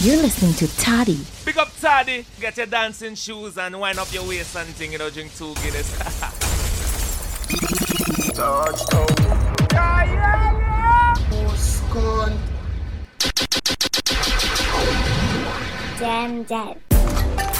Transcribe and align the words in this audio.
You're 0.00 0.18
listening 0.18 0.54
to 0.54 0.68
Toddy. 0.76 1.18
Pick 1.44 1.56
up 1.56 1.72
Toddy. 1.80 2.24
Get 2.38 2.56
your 2.56 2.66
dancing 2.66 3.16
shoes 3.16 3.58
and 3.58 3.80
wind 3.80 3.98
up 3.98 4.12
your 4.12 4.22
waist 4.28 4.54
and 4.54 4.68
thing. 4.68 4.92
You 4.92 4.98
know, 4.98 5.10
drink 5.10 5.34
two 5.34 5.52
Guinness. 5.56 5.90
Touchdown. 8.32 9.06
Yeah, 9.72 10.04
yeah, 10.04 10.58
yeah. 10.58 11.18
Damn 15.98 16.44
dead. 16.44 16.80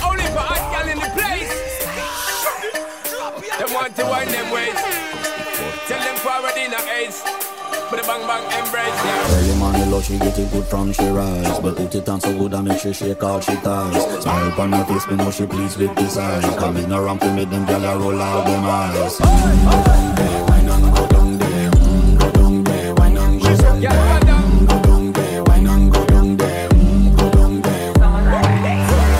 Only 0.01 0.23
for 0.31 0.47
hot 0.47 0.63
girl 0.71 0.89
in 0.93 0.99
the 1.01 1.11
place. 1.19 1.51
Them 3.59 3.75
want 3.75 3.97
to 3.97 4.05
wind 4.05 4.31
them 4.31 4.53
ways. 4.53 4.79
Tell 5.89 6.01
them 6.05 6.17
forward 6.19 6.57
in 6.57 6.73
a 6.73 6.79
ace. 7.03 7.58
But 7.91 8.03
the 8.03 8.07
bang 8.07 8.27
bang 8.27 8.45
embrace, 8.65 9.05
yeah. 9.05 9.37
Early 9.39 9.55
morning 9.59 9.91
love, 9.91 10.05
she 10.05 10.19
get 10.19 10.39
it 10.39 10.51
good 10.53 10.65
from 10.67 10.93
she 10.93 11.07
rise. 11.09 11.59
But 11.61 11.77
put 11.77 11.95
it 11.95 12.09
on 12.09 12.21
so 12.21 12.37
good 12.39 12.53
I 12.53 12.61
make 12.61 12.79
sure 12.81 12.93
shake 12.93 13.23
all 13.23 13.41
she 13.41 13.55
ties. 13.57 14.23
Smile 14.23 14.49
upon 14.49 14.73
her 14.73 14.85
face, 14.85 15.07
me 15.09 15.17
know 15.17 15.31
she 15.31 15.47
pleased 15.47 15.79
with 15.79 15.95
this 15.97 16.17
eyes. 16.19 16.45
Coming 16.57 16.93
around 16.93 17.21
to 17.21 17.33
make 17.35 17.49
them 17.49 17.65
gyal 17.67 17.97
a 17.97 17.99
roll 17.99 18.21
out 18.21 18.45
them 18.47 18.65
eyes. 18.65 19.17
Mm, 19.19 19.65
Go 19.65 19.85
down 19.85 20.15
there, 20.17 20.45
wine 20.45 20.69
and 20.69 20.97
go 20.97 21.07
down 21.07 21.39
there 21.39 21.71
mm, 21.71 22.19
Go 22.21 22.31
down 22.33 22.65
there, 22.65 22.95
wine 22.95 23.17
and 23.17 23.41
go 23.41 23.57
down 23.57 23.81
there 23.81 24.67
Go 24.67 24.83
down 24.83 25.13
there, 25.13 25.45
wine 25.45 25.91
go 25.91 26.05
down 26.07 26.37
there 26.37 26.69
Go 27.15 27.31
down 27.31 27.63
there. 27.63 27.95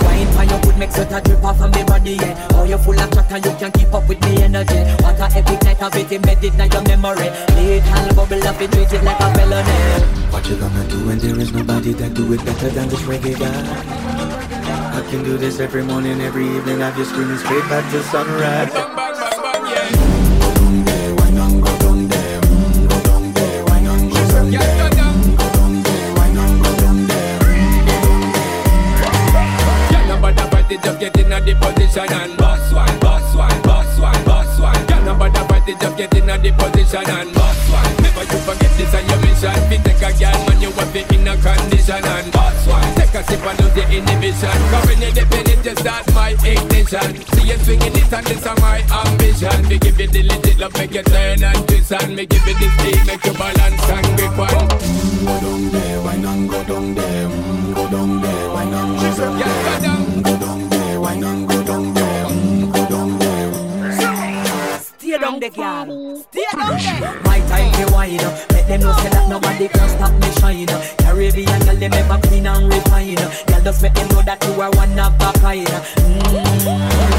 Wine 0.05 0.27
for 0.27 0.61
good 0.67 0.77
makes 0.77 0.95
sweat 0.95 1.11
a 1.11 1.21
drip 1.27 1.43
off 1.43 1.59
of 1.61 1.73
me 1.73 1.83
body, 1.83 2.11
yeah 2.21 2.48
you 2.69 2.77
full 2.77 2.99
of 2.99 3.11
chatter, 3.11 3.37
you 3.37 3.55
can't 3.57 3.73
keep 3.73 3.93
up 3.93 4.07
with 4.07 4.21
me 4.21 4.43
energy 4.43 4.79
What 5.01 5.19
a 5.19 5.25
epic 5.37 5.63
night 5.63 5.81
of 5.81 5.95
it 5.95 6.11
embedded 6.11 6.53
in 6.53 6.71
your 6.71 6.83
memory 6.83 7.29
Little 7.57 8.15
bubble 8.15 8.47
up, 8.47 8.61
it 8.61 8.71
treat 8.71 8.93
it 8.93 9.03
like 9.03 9.19
a 9.19 9.33
felony 9.33 9.79
What 10.31 10.47
you 10.47 10.55
gonna 10.57 10.87
do 10.87 11.07
when 11.07 11.17
there 11.19 11.39
is 11.39 11.51
nobody 11.51 11.93
that 11.93 12.13
do 12.13 12.31
it 12.33 12.45
better 12.45 12.69
than 12.69 12.89
this 12.89 13.01
reggae 13.01 13.37
guy? 13.39 14.97
I 14.97 15.01
can 15.09 15.23
do 15.23 15.37
this 15.37 15.59
every 15.59 15.83
morning, 15.83 16.21
every 16.21 16.45
evening 16.45 16.79
Have 16.79 16.97
you 16.97 17.05
screaming 17.05 17.37
straight 17.37 17.67
back 17.69 17.89
to 17.91 18.03
sunrise 18.03 18.71
Bang 18.73 18.95
bang 18.95 19.13
bang 19.17 19.41
bang, 19.41 19.65
yeah. 19.71 20.09
Go 31.99 32.05
down 32.05 32.48
when 40.99 41.13
you 41.13 41.19
in 41.21 41.27
a 41.27 41.35
condition 41.41 42.03
and 42.03 42.31
boss 42.31 42.67
wine. 42.67 42.95
Take 42.95 43.15
a 43.15 43.23
sip 43.23 43.45
and 43.45 43.59
lose 43.61 43.73
the 43.73 43.83
inhibition. 43.89 44.57
Cause 44.71 44.85
when 44.87 45.01
you 45.01 45.11
dip 45.11 45.31
in 45.31 45.47
it, 45.49 45.65
you 45.65 45.75
start 45.75 46.05
my 46.13 46.29
ignition. 46.43 47.09
See 47.33 47.47
you 47.47 47.57
swinging 47.63 47.95
it 47.95 48.13
and 48.13 48.25
this 48.27 48.45
is 48.45 48.59
my 48.61 48.79
ambition. 48.91 49.67
Me 49.69 49.77
give 49.77 49.99
you 49.99 50.07
the 50.07 50.23
legit 50.23 50.59
love, 50.59 50.73
make 50.73 50.93
you 50.93 51.03
turn 51.03 51.43
and 51.43 51.67
twist 51.67 51.91
and 51.93 52.15
me 52.15 52.25
give 52.25 52.45
you 52.47 52.53
the 52.55 52.67
speed, 52.79 53.07
make 53.07 53.23
you 53.25 53.33
balance 53.33 53.89
and 53.89 54.07
grip 54.17 54.39
on. 54.39 54.67
Mm, 54.79 55.25
Go 55.25 55.39
down 55.39 55.69
there, 55.71 56.01
wine 56.01 56.25
and 56.25 56.49
go 56.49 56.63
down 56.63 56.95
there 56.95 57.27
mm, 57.27 57.75
Go 57.75 57.89
down 57.89 58.21
there, 58.21 58.49
wine 58.49 58.73
and 58.73 58.99
go 58.99 59.15
down 59.15 59.37
there 59.39 59.47
go 59.47 59.81
down. 59.81 60.05
mm, 60.05 60.23
Go 60.23 60.37
down 60.39 60.69
there, 60.69 61.01
wine 61.01 61.23
and 61.23 61.47
go 61.47 61.63
down 61.63 61.93
there 61.93 62.25
mm, 62.25 62.73
Go 62.73 62.89
down 62.89 63.19
there 63.19 64.79
Stay 64.79 65.17
down 65.17 65.39
there, 65.39 65.49
girl. 65.49 66.08
Stay 66.19 66.45
down 66.53 66.77
there. 66.77 67.21
My 67.23 67.39
time 67.47 67.71
to 67.73 67.93
wine 67.93 68.19
up. 68.21 68.51
Let 68.51 68.67
them 68.67 68.81
know 68.81 68.93
say 68.93 69.09
that 69.09 69.29
nobody 69.29 69.67
can 69.67 69.89
stop 69.89 70.11
me 70.13 70.31
shine. 70.39 70.69
up. 70.69 70.81
Caribbean 70.99 71.59
girl, 71.65 71.75
them 71.75 71.93
ever 71.93 72.19
clean 72.27 72.47
and 72.47 72.67
refine. 72.71 73.15
Girl, 73.15 73.61
just 73.63 73.81
make 73.81 73.93
them 73.93 74.07
know 74.09 74.21
that 74.21 74.43
you 74.45 74.61
are 74.61 74.71
one 74.71 74.99
of 74.99 75.13
a 75.15 75.31
kind. 75.39 75.67
Mm. 75.67 77.09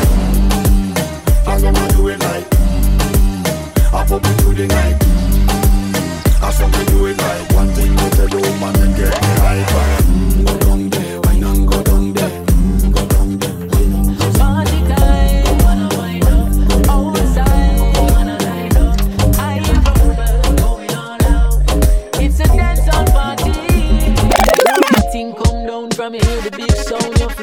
All 1.47 1.59
them 1.59 1.75
a 1.75 1.89
do 1.92 2.09
it 2.09 2.20
like 2.20 2.48
mm, 2.51 3.92
I 3.92 4.07
pop 4.07 4.24
it 4.24 4.41
through 4.41 4.55
the 4.55 4.67
night 4.69 4.97
mm, 5.01 6.42
I 6.42 6.51
saw 6.53 6.69
me 6.69 6.85
do 6.86 7.07
it 7.07 7.19
like 7.19 7.53
One 7.55 7.69
thing 7.70 7.91
you 7.91 8.11
tell 8.11 8.29
the 8.29 8.36
woman 8.36 8.77
and 8.80 8.95
get 8.95 9.20
me 9.20 9.29
hyper 9.41 10.03
mm, 10.05 10.60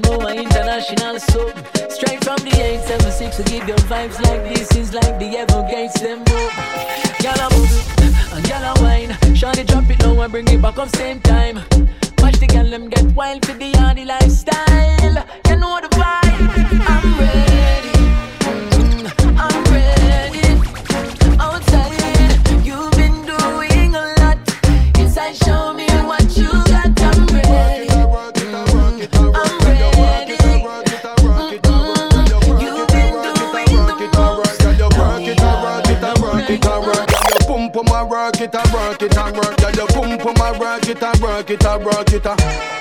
know 0.08 0.30
international 0.30 1.20
soul. 1.20 1.52
Straight 1.90 2.24
from 2.24 2.38
the 2.46 2.54
876, 2.54 3.38
we 3.40 3.44
give 3.46 3.68
you 3.68 3.76
vibes 3.92 4.20
like 4.22 4.44
this. 4.54 4.76
Is 4.76 4.94
like 4.94 5.20
the 5.20 5.30
Evergates, 5.42 6.00
them 6.02 6.20
rope. 6.20 6.52
Gyal 7.22 7.42
a 7.46 7.50
bubble, 7.50 8.36
and 8.36 8.46
gyal 8.46 8.66
a 8.72 8.84
wine. 8.84 9.10
Shawty 9.36 9.66
drop 9.66 9.90
it 9.90 10.04
low 10.04 10.22
and 10.22 10.32
bring 10.32 10.48
it 10.48 10.62
back 10.62 10.78
up 10.78 10.90
same 10.90 11.20
time. 11.22 11.56
Watch 12.20 12.40
the 12.40 12.48
gyal 12.48 12.70
them 12.70 12.90
get 12.90 13.06
wild 13.16 13.46
for 13.46 13.54
the 13.54 13.72
yardy 13.72 14.06
lifestyle. 14.06 15.26
You 15.50 15.56
know 15.58 15.80
the 15.82 15.90
vibe. 15.90 16.27
It 41.58 41.66
a 41.66 41.78
work 41.80 42.14
it 42.14 42.26
a. 42.26 42.36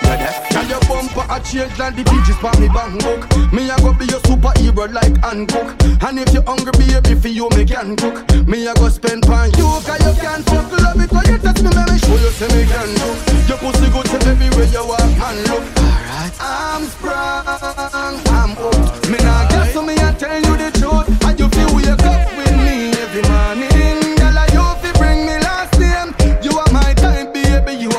Yeah, 0.07 0.69
your 0.69 0.81
bumper 0.81 1.25
a 1.29 1.41
change 1.41 1.79
like 1.79 1.97
the 1.97 2.05
pages 2.05 2.37
pa 2.41 2.53
me 2.61 2.69
bank 2.69 3.03
book? 3.03 3.53
Me 3.53 3.69
a 3.71 3.77
go 3.79 3.93
be 3.93 4.07
your 4.07 4.21
superhero 4.21 4.87
like 4.93 5.17
Hancock. 5.23 5.77
And 6.03 6.19
if 6.21 6.33
you 6.33 6.43
hungry 6.43 6.73
baby 6.79 7.15
for 7.15 7.29
you 7.29 7.49
me 7.57 7.65
can 7.65 7.97
cook. 7.97 8.25
Me 8.47 8.67
a 8.67 8.75
go 8.75 8.89
spend 8.89 9.25
pan 9.25 9.51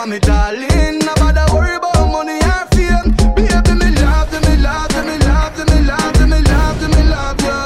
me 0.07 0.19
darling 0.19 0.99
Nobody 0.99 1.41
worry 1.53 1.75
about 1.75 2.07
money 2.11 2.39
or 2.39 2.63
fame 2.71 3.11
Baby, 3.35 3.73
me 3.75 3.89
love 4.01 4.31
you, 4.33 4.39
me 4.41 4.55
love 4.57 4.91
you, 4.95 5.03
me 5.03 5.17
love 5.19 5.57
you, 5.57 5.65
me 5.65 5.81
love 5.83 6.15
you, 6.19 6.27
me 6.27 6.41
love 6.41 6.81
you, 6.81 6.87
me 6.95 7.03
love 7.11 7.41
you 7.41 7.57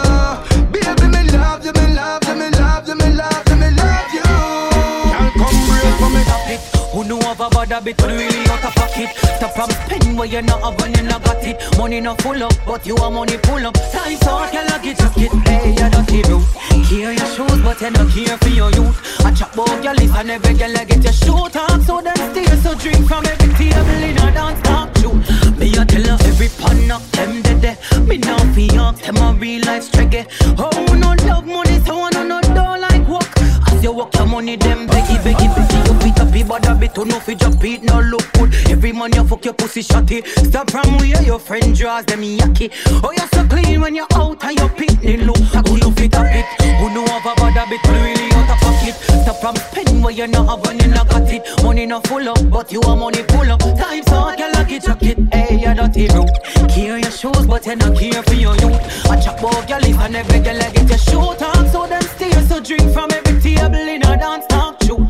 Baby, 0.73 1.07
me 1.13 1.21
love 1.37 1.65
you, 1.65 1.71
me 1.73 1.93
love 1.93 2.23
you, 2.27 2.35
me 2.35 2.49
love 2.49 2.87
you, 2.87 2.95
me 2.95 3.09
love 3.13 3.47
you, 3.47 3.55
me 3.55 3.69
love 3.71 4.13
you 4.13 4.23
Girl, 4.23 5.31
come 5.37 5.59
real 5.69 5.91
for 5.99 6.09
me 6.09 6.21
Stop 6.23 6.49
it. 6.49 6.59
Who 6.93 7.03
know 7.03 7.19
of 7.31 7.39
a 7.39 7.49
bad 7.49 7.69
habit, 7.71 8.01
really 8.01 8.43
pocket. 8.71 9.09
Stop 9.37 9.51
from 9.51 9.69
spending 9.69 10.15
where 10.15 10.27
you 10.27 10.41
not 10.41 10.61
have 10.61 10.79
when 10.79 10.93
you 10.95 11.03
not 11.03 11.23
got 11.23 11.43
it. 11.43 11.57
Money 11.77 12.01
not 12.01 12.21
full 12.21 12.41
up, 12.43 12.53
but 12.65 12.85
you 12.85 12.95
are 12.97 13.11
money 13.11 13.37
pull 13.37 13.65
up. 13.65 13.73
Time 13.91 14.17
can 14.51 14.67
lock 14.67 14.85
it, 14.85 14.97
jacket. 14.97 15.31
Hey, 15.47 15.71
you 15.71 15.89
don't 15.89 16.07
keep 16.07 16.27
you. 16.27 16.41
Care 16.89 17.13
your 17.13 17.25
shoes, 17.33 17.61
but 17.61 17.79
you 17.81 17.91
not 17.91 18.09
care 18.11 18.37
for 18.37 18.49
your 18.49 18.71
youth. 18.71 18.97
I 19.25 19.31
chop 19.31 19.53
about 19.53 19.83
your 19.83 19.93
list 19.95 20.15
and 20.15 20.31
every 20.31 20.53
girl 20.53 20.77
I 20.77 20.83
get 20.85 21.03
your 21.03 21.13
shoe 21.13 21.49
talk. 21.49 21.81
So 21.81 22.01
then 22.01 22.15
steal, 22.31 22.57
so 22.57 22.75
drink 22.75 23.07
from 23.07 23.25
every 23.25 23.53
table 23.55 24.03
in 24.03 24.17
a 24.17 24.31
dance 24.31 24.61
talk 24.61 24.97
show. 24.97 25.13
Me 25.57 25.71
a 25.77 25.85
tell 25.85 26.03
her 26.03 26.17
every 26.27 26.49
pan 26.59 26.87
knock 26.87 27.03
them 27.11 27.41
dead. 27.41 27.77
Me 28.07 28.17
now 28.17 28.37
fi 28.53 28.67
ask 28.75 29.03
them 29.03 29.17
a 29.17 29.33
real 29.39 29.63
life 29.65 29.83
struggle. 29.83 30.25
Oh, 30.57 30.95
no 30.99 31.13
love 31.27 31.45
money, 31.45 31.79
so 31.85 32.03
I 32.03 32.09
no 32.11 32.23
no 32.23 32.41
don't 32.41 32.81
like 32.81 33.07
work. 33.07 33.29
As 33.71 33.83
you 33.83 33.93
work 33.93 34.13
your 34.15 34.25
money, 34.25 34.57
them 34.57 34.87
beggy, 34.87 35.17
beggy, 35.23 35.47
beggy. 35.55 35.87
You 35.87 35.93
beat 36.03 36.19
up 36.19 36.35
your 36.35 36.45
body, 36.45 36.79
bit 36.79 36.95
to 36.95 37.05
no 37.05 37.19
fi 37.19 37.35
drop 37.35 37.63
it, 37.63 37.83
no 37.83 37.99
look 38.01 38.31
good. 38.33 38.53
Every 38.69 38.91
man 38.91 39.13
you 39.13 39.23
fuck 39.23 39.45
your 39.45 39.53
pussy 39.53 39.83
shotty. 39.83 40.25
Stop 40.45 40.71
from 40.71 40.97
where 40.97 41.21
your 41.23 41.39
friend 41.39 41.75
draws 41.75 42.05
them 42.05 42.21
yucky. 42.21 42.71
Oh, 43.03 43.11
you're 43.11 43.27
so 43.33 43.45
clean 43.47 43.81
when 43.81 43.95
you're 43.95 44.07
out 44.13 44.43
and 44.43 44.57
your 44.59 44.69
picnic 44.69 45.21
look. 45.21 45.37
Who 45.67 45.77
you 45.77 45.91
fit 45.91 46.15
up 46.15 46.27
it? 46.29 46.45
Who 46.79 46.89
know 46.93 47.05
have 47.05 47.25
a 47.25 47.35
bad 47.35 47.53
habit, 47.53 47.83
really 47.87 48.31
out 48.33 48.49
of 48.49 48.57
pocket. 48.59 48.95
Stop 49.23 49.37
from 49.37 49.55
spending 49.55 50.01
where 50.01 50.13
you 50.13 50.27
not 50.27 50.47
have 50.49 50.65
when 50.65 50.79
you 50.79 50.87
not 50.87 51.09
got 51.09 51.29
it. 51.29 51.45
Money 51.63 51.85
not 51.85 52.07
full 52.07 52.27
up, 52.27 52.49
but 52.49 52.71
you 52.71 52.81
are 52.81 52.95
money 52.95 53.23
pull 53.23 53.51
up. 53.51 53.59
Time 53.59 54.03
so 54.03 54.15
I 54.15 54.35
can 54.35 54.51
lock 54.53 54.71
it, 54.71 54.83
chuck 54.83 55.03
it. 55.03 55.17
Hey, 55.33 55.59
you're 55.59 55.73
dirty 55.73 56.07
bro. 56.07 56.25
Care 56.67 56.97
your 56.97 57.11
shoes, 57.11 57.45
but 57.45 57.65
you 57.65 57.75
not 57.75 57.97
care 57.97 58.23
for 58.23 58.33
your 58.33 58.55
youth. 58.55 59.05
I 59.09 59.19
chop 59.19 59.39
about 59.39 59.69
your 59.69 59.79
lip 59.79 59.99
and 59.99 60.15
every 60.15 60.39
girl 60.39 60.61
I 60.61 60.69
get 60.71 60.89
your 60.89 60.97
shoe 60.97 61.35
talk. 61.37 61.67
So 61.71 61.87
then 61.87 62.01
steal, 62.01 62.41
so 62.47 62.59
drink 62.59 62.93
from 62.93 63.11
every 63.11 63.39
table 63.41 63.75
in 63.75 64.01
a 64.03 64.17
dance 64.17 64.45
talk 64.47 64.81
shoot. 64.83 65.07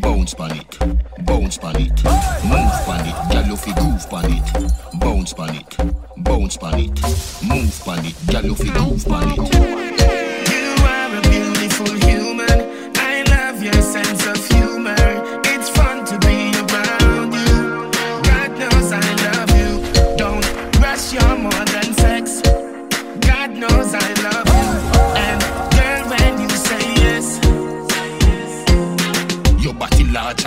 Bounce 0.00 0.34
pan 0.34 0.56
it, 0.56 0.99
bounce 1.30 1.58
pan 1.58 1.76
it, 1.76 2.04
move 2.42 2.78
pan 2.86 3.06
it, 3.06 3.14
gyal 3.30 3.56
fi 3.56 3.72
groove 3.74 4.10
pan 4.10 4.32
it, 4.32 4.98
bounce 4.98 5.32
pan 5.32 5.54
it, 5.54 5.76
bounce 6.24 6.56
pan 6.56 6.80
it, 6.80 7.02
move 7.40 7.80
pan 7.84 8.04
it, 8.04 8.16
gyal 8.26 8.56
fi 8.56 8.68
groove 8.70 9.04
pan 9.04 9.28
it. 9.38 9.99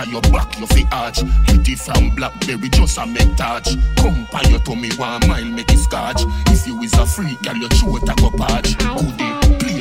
And 0.04 0.12
your 0.12 0.22
back 0.32 0.58
you 0.58 0.66
fi 0.66 0.86
arch. 0.92 1.22
Pretty 1.46 1.74
from 1.74 2.14
blackberry 2.14 2.68
just 2.68 2.98
a 2.98 3.06
make 3.06 3.36
touch. 3.36 3.68
Come 3.96 4.26
pa 4.26 4.40
your 4.48 4.60
tummy 4.60 4.90
one 4.96 5.26
mile 5.26 5.44
make 5.44 5.72
it 5.72 5.78
scotch. 5.78 6.22
If 6.48 6.66
you 6.66 6.80
is 6.82 6.92
a 6.94 7.06
freak, 7.06 7.40
girl 7.42 7.56
your 7.56 7.70
throat 7.70 8.08
a 8.08 8.14
go 8.20 8.30
patch. 8.30 8.76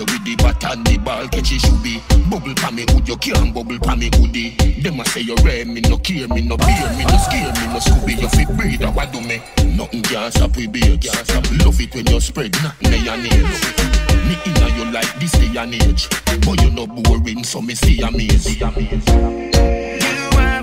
With 0.04 0.26
the 0.26 0.36
bat 0.36 0.64
and 0.66 0.86
the 0.86 0.98
ball 0.98 1.28
catch 1.30 1.52
it 1.52 1.62
should 1.62 1.82
be. 1.84 2.02
Bubble 2.30 2.54
pa 2.56 2.72
me 2.72 2.86
hood, 2.90 3.08
you 3.08 3.18
can't 3.18 3.54
bubble 3.54 3.80
pa 3.80 3.96
me 3.96 4.10
hoodie. 4.14 4.56
Them 4.82 5.00
a 5.00 5.06
say 5.06 5.22
you 5.22 5.36
rare, 5.44 5.66
me 5.66 5.82
no 5.82 5.98
care, 5.98 6.28
me 6.28 6.42
no 6.42 6.58
beer, 6.58 6.90
me 6.98 7.06
no 7.06 7.18
scare, 7.18 7.54
me 7.54 7.68
no 7.72 7.80
scooby. 7.80 8.22
You 8.22 8.30
fit 8.30 8.50
breathe, 8.58 8.84
what 8.96 9.12
do 9.12 9.22
me? 9.22 9.42
Nothing 9.76 10.02
can 10.04 10.32
stop 10.32 10.56
we 10.56 10.68
beer, 10.68 10.98
can't 10.98 11.26
stop. 11.28 11.46
Love 11.64 11.80
it 11.80 11.94
when 11.96 12.06
you 12.08 12.20
spread, 12.20 12.52
nothing 12.64 12.92
they 12.92 12.98
your 12.98 13.18
nails. 13.18 14.13
Me 14.28 14.36
inna 14.46 14.68
you 14.76 14.86
like 14.92 15.14
this 15.20 15.32
day 15.34 15.56
and 15.60 15.74
age, 15.76 16.08
but 16.46 16.62
you 16.62 16.70
no 16.72 16.88
boring, 16.88 17.44
so 17.44 17.62
me 17.62 17.76
see 17.76 18.02
amaze. 18.02 18.60
you 18.60 18.66
are 18.66 18.72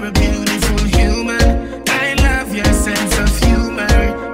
a 0.05 0.11
beautiful 0.13 0.79
human. 0.99 1.83
I 1.89 2.15
love 2.15 2.55
your 2.55 2.73
sense 2.73 3.19
of 3.19 3.39
humor. 3.45 4.30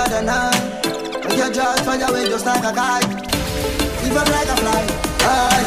Bubble 0.00 0.10
the 0.10 0.16
other 0.16 0.22
night. 0.22 1.24
Make 1.28 1.38
your 1.38 1.50
jaws 1.52 1.80
fire 1.80 2.02
away 2.08 2.24
just 2.28 2.46
like 2.46 2.64
a 2.64 2.72
kite. 2.72 3.08
Leave 4.02 4.16
up 4.16 4.28
like 4.28 4.48
a 4.48 4.56
fly. 4.56 4.86
Aye. 5.22 5.64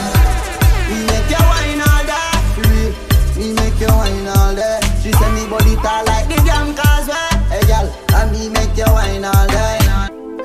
We 0.89 0.97
make 1.06 1.30
you 1.30 1.44
wine 1.50 1.81
all 1.81 2.03
day. 2.06 2.33
Real. 2.57 2.94
We 3.38 3.53
make 3.53 3.80
you 3.80 3.88
wine 3.88 4.27
all 4.38 4.56
day. 4.56 4.80
She 5.01 5.12
say 5.12 5.31
me 5.33 5.47
body 5.50 5.75
tall 5.75 6.06
like 6.06 6.27
the 6.27 6.41
damn 6.45 6.74
causeway. 6.75 7.30
Hey 7.50 7.63
girl, 7.68 7.88
and 8.15 8.31
me 8.31 8.50
make 8.50 8.75
you 8.77 8.85
wine 8.88 9.25
all 9.25 9.47
day. 9.47 9.80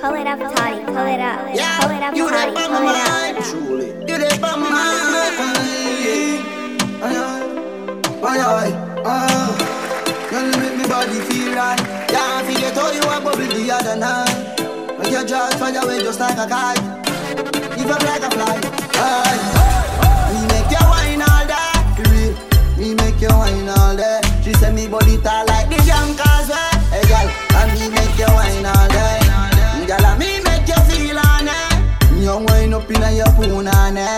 Pull 0.01 0.15
it 0.15 0.27
up, 0.27 0.39
Toddy. 0.39 0.85
Pull 0.85 1.07
it 1.07 1.21
up. 1.21 1.55
Yeah, 1.55 1.81
Pull 1.81 1.91
it 1.91 2.03
up, 2.03 2.15
you 2.17 2.29
Toddy. 2.29 2.55
there 2.55 2.69
for 2.69 2.77
Pull 2.77 2.85
my 2.85 2.93
it 2.93 2.99
up. 3.01 3.09
mind. 3.09 3.45
Truly, 3.45 3.89
you 4.07 4.19
there 4.19 4.31
for 4.39 4.57
my 4.57 4.69
mind. 4.71 4.99
Aye, 7.01 7.17
aye, 8.23 8.41
aye, 8.45 8.73
aye. 9.07 10.29
Girl, 10.31 10.47
make 10.61 10.77
me 10.77 10.85
body 10.87 11.21
feel 11.27 11.55
right. 11.55 11.98
Can't 12.09 12.47
forget 12.47 12.75
how 12.75 12.91
you 12.91 13.03
a 13.03 13.21
bubble 13.21 13.47
the 13.47 13.71
other 13.71 13.97
night. 13.97 14.99
Make 14.99 15.13
your 15.13 15.25
jaws 15.25 15.55
fly 15.55 15.71
away 15.73 16.01
just 16.03 16.21
like 16.21 16.39
a 16.39 16.47
kite. 16.49 16.83
Leave 17.77 17.91
up 17.91 18.03
like 18.03 18.23
a 18.23 18.31
fly. 18.31 18.57
Aye. 18.97 19.69
We 20.33 20.41
make 20.53 20.71
you 20.71 20.85
wine 20.89 21.23
all 21.23 21.47
day. 21.47 21.69
We 22.79 22.95
make 22.95 23.21
you 23.21 23.29
wine 23.29 23.69
all 23.69 23.97
day. 23.97 24.21
She 24.43 24.53
say 24.55 24.73
me 24.73 24.87
body 24.89 25.17
tall 25.19 25.47
like 25.47 25.69
the 25.69 25.77
jam 25.87 26.17
causeway. 26.17 26.57
Eh? 26.57 27.03
Hey 27.03 27.05
girl, 27.11 27.29
and 27.61 27.71
me 27.79 27.89
make 27.91 28.19
you 28.19 28.31
wine 28.35 28.67
all 28.67 28.89
day. 28.89 29.21
Girl, 29.87 30.07
and 30.07 30.19
me 30.19 30.41
make 30.43 30.69
you 30.69 30.81
feel 30.89 31.19
on 31.19 31.49
it. 31.49 32.23
You 32.23 32.35
wine 32.47 32.75
up 32.75 32.91
inna 32.91 33.11
your 33.13 33.27
punani. 33.37 34.07
Girl, 34.07 34.18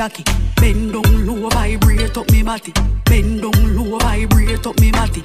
jockey. 0.00 0.24
Bend 0.56 0.94
down 0.94 1.26
low, 1.26 1.50
vibrate 1.50 2.16
up 2.16 2.30
me 2.30 2.42
body. 2.42 2.72
Bend 3.04 3.42
down 3.42 3.76
low, 3.76 3.98
vibrate 3.98 4.66
up 4.66 4.80
me 4.80 4.90
body. 4.90 5.20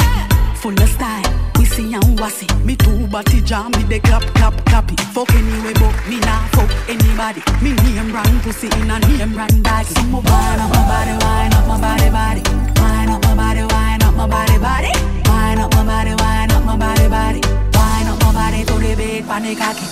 Full 0.56 0.74
of 0.74 0.89
style, 0.89 1.24
see 1.63 1.94
and 1.94 2.19
wassy. 2.19 2.45
Me 2.66 2.75
two 2.75 3.07
body 3.07 3.39
jam, 3.39 3.72
me 3.72 3.83
de 3.88 4.00
clap 4.01 4.24
clap 4.36 4.54
clappy. 4.66 5.00
Fuck 5.13 5.31
anyway, 5.31 5.72
but 5.80 5.95
me 6.10 6.19
nah 6.19 6.45
fuck 6.56 6.69
anybody. 6.89 7.42
Me 7.63 7.72
name 7.72 8.12
brand 8.12 8.42
pussy 8.44 8.68
in 8.68 8.92
a 8.92 9.00
name 9.00 9.31
brand 9.33 9.63
bag. 9.63 9.86
So 9.86 10.04
me 10.04 10.19
wine 10.19 10.60
up 10.60 10.69
my 10.69 10.83
body, 10.92 11.13
wine 11.24 11.54
up 11.54 11.68
my 11.72 11.80
body, 11.80 12.10
body. 12.12 12.42
Wine 12.81 13.10
up 13.16 13.24
my 13.24 13.33
body, 13.33 13.63
wine 13.72 14.04
up 14.04 14.13
my 14.13 14.27
body, 14.27 14.57
body. 14.60 14.92
Wine 15.30 15.60
up 15.60 15.72
my 15.72 15.86
body, 15.86 16.13
wine 16.19 16.51
up 16.51 16.66
my 16.66 16.75
body, 16.75 17.07
body. 17.07 17.42
Wine 17.75 18.07
up 18.12 18.19
my 18.24 18.34
body 18.34 18.65
to 18.65 18.74
the 18.74 18.94
bed, 19.00 19.24
panic 19.24 19.58
cocky. 19.58 19.88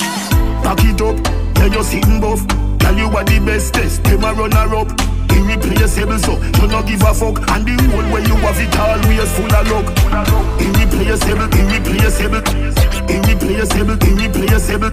Back 0.60 0.84
it 0.84 1.00
up, 1.00 1.16
yeah 1.56 1.72
you 1.72 1.84
sitting 1.84 2.20
buff. 2.20 2.73
Tell 2.84 2.98
you 2.98 3.08
what 3.08 3.28
the 3.28 3.40
bestest, 3.40 4.04
them 4.04 4.24
a 4.25 4.34
runner 4.34 4.75
up. 4.75 4.92
Irreplaceable 5.32 6.20
so, 6.20 6.36
you 6.36 6.68
no 6.68 6.84
give 6.84 7.02
a 7.02 7.13
fuck. 7.16 7.40
And 7.56 7.63
the 7.63 7.80
whole 7.88 8.04
way 8.12 8.22
you 8.28 8.36
have 8.44 8.60
it 8.60 8.75
always 8.75 9.32
full 9.32 9.56
of 9.56 9.63
luck. 9.72 9.88
Irreplaceable, 10.60 11.48
irreplaceable, 11.56 12.44
irreplaceable, 13.08 13.96
irreplaceable, 14.04 14.92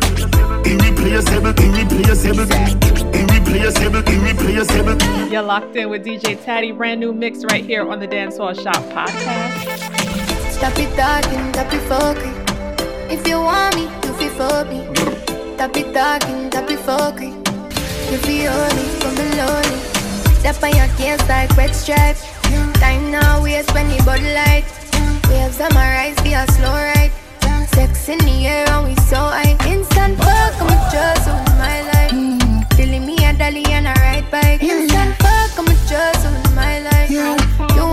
irreplaceable, 0.71 1.51
irreplaceable, 1.51 2.71
irreplaceable, 3.13 4.03
irreplaceable. 4.07 5.31
You're 5.31 5.43
locked 5.43 5.75
in 5.75 5.91
with 5.91 6.05
DJ 6.05 6.43
Taddy, 6.45 6.71
brand 6.71 7.01
new 7.01 7.13
mix 7.13 7.43
right 7.45 7.65
here 7.65 7.89
on 7.89 7.99
the 7.99 8.07
Dancehall 8.07 8.55
Shop 8.55 8.83
podcast. 8.95 9.91
Stop 10.53 10.79
it 10.79 10.95
talking, 10.95 11.53
stop 11.53 11.73
it 11.73 11.81
fucking. 11.89 13.11
If 13.11 13.27
you 13.27 13.41
want 13.41 13.75
me, 13.75 13.83
you 14.07 14.13
feel 14.15 14.31
for 14.31 14.65
me. 14.71 14.87
Stop 15.57 15.77
it 15.77 15.93
talking, 15.93 16.51
stop 16.51 16.71
it 16.71 16.79
fucking. 16.79 17.40
You 18.11 18.19
feel 18.19 18.53
me 18.75 18.87
from 18.99 19.15
below 19.15 19.63
me. 19.71 19.79
Step 20.41 20.61
on 20.65 20.75
your 20.75 20.89
case 20.99 21.23
like 21.29 21.57
red 21.57 21.73
stripe. 21.73 22.17
Time 22.83 23.13
now, 23.13 23.41
waste 23.41 23.73
when 23.73 23.89
the 23.89 24.03
bud 24.03 24.21
light. 24.35 24.65
Waves 25.31 25.61
on 25.61 25.73
my 25.75 25.89
rise, 25.95 26.21
be 26.23 26.33
a 26.33 26.45
slow 26.51 26.75
ride. 26.75 27.13
Sex 27.69 28.09
in 28.09 28.19
the 28.19 28.49
air, 28.49 28.69
and 28.71 28.89
we 28.89 28.97
so 29.07 29.15
high. 29.15 29.57
Instant 29.65 30.19
fuck, 30.19 30.61
I'm 30.61 30.75
a 30.75 30.91
just 30.91 31.29
on 31.29 31.45
my 31.57 31.83
life. 31.93 32.75
Feeling 32.75 33.07
me 33.07 33.15
a 33.25 33.33
dolly 33.33 33.65
and 33.67 33.87
a 33.87 33.95
ride 34.03 34.29
bike. 34.29 34.61
Instant 34.61 35.15
fuck, 35.23 35.57
I'm 35.57 35.69
a 35.69 35.75
just 35.87 36.27
on 36.27 36.55
my 36.57 36.81
life. 36.81 37.11
You 37.11 37.37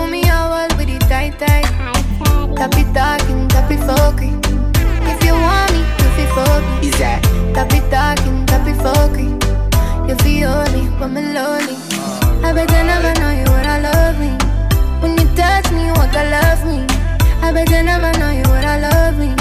me 0.10 0.24
a 0.24 0.40
wall 0.50 0.68
with 0.78 0.90
it 0.90 1.02
tight 1.02 1.38
tight. 1.38 1.70
Tap 2.56 2.74
it 2.74 2.92
talking, 2.92 3.48
tap 3.50 3.70
it 3.70 3.80
fucking. 3.86 4.42
If 5.06 5.24
you 5.24 5.34
want 5.34 5.72
me, 5.74 5.86
you 6.18 6.28
for 6.34 6.58
me. 6.66 6.88
Is 6.90 6.98
that? 6.98 7.22
Tap 7.54 7.72
it 7.72 7.86
talking, 7.92 8.46
tap 8.48 8.66
it 8.68 8.82
fucking. 8.82 9.47
You 10.38 10.46
me, 10.74 10.88
but 11.00 11.08
me 11.08 11.22
lonely. 11.34 11.75
I 12.46 12.53
bet 12.53 12.70
I 12.70 12.84
never 12.86 13.12
know 13.20 13.32
you 13.34 13.46
would 13.51 13.65
I 13.65 13.82
love 13.82 14.20
me. 14.20 14.29
When 15.01 15.17
you 15.17 15.25
touch 15.36 15.72
me, 15.72 15.88
you 15.88 15.94
want 15.94 16.13
to 16.13 16.24
love 16.29 16.62
me. 16.63 16.86
I 17.41 17.51
bet 17.51 17.72
I 17.74 17.82
never 17.82 18.12
know 18.20 18.29
you 18.29 18.46
would 18.46 18.63
I 18.63 18.77
love 18.79 19.17
me. 19.17 19.34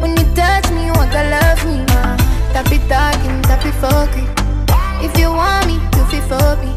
When 0.00 0.16
you 0.16 0.24
touch 0.36 0.70
me, 0.70 0.86
you 0.86 0.92
want 0.94 1.10
to 1.10 1.22
love 1.34 1.60
me. 1.66 1.82
Uh, 1.90 2.16
tap 2.54 2.70
it 2.70 2.82
talking, 2.88 3.42
tap 3.50 3.66
it 3.66 3.74
fucking. 3.82 4.30
If 5.04 5.18
you 5.18 5.28
want 5.32 5.66
me, 5.66 5.74
you 5.98 6.04
feel 6.06 6.22
for 6.30 6.54
me. 6.62 6.70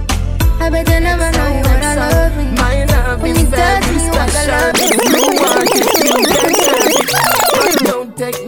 I 0.60 0.70
bet 0.72 0.90
I 0.90 0.98
never 1.00 1.30
know 1.30 1.48
you 1.54 1.62
would 1.62 1.86
I 1.86 1.96
love 2.02 2.38
me. 2.38 2.46
My 2.58 2.86
love 2.86 3.22
When 3.22 3.36
is 3.38 3.44
you 3.44 3.52
touch 3.52 3.86
me, 3.94 4.06
you 4.06 4.12
to 4.12 4.28
special. 4.28 4.58
love 4.58 4.74
me. 4.74 4.86
If 4.90 5.06
you 5.14 5.28
want 5.38 5.70
it, 5.70 5.86
you 6.02 6.18
can 6.26 6.50
it. 6.98 7.10
But 7.54 7.78
don't 7.86 8.18
take 8.18 8.48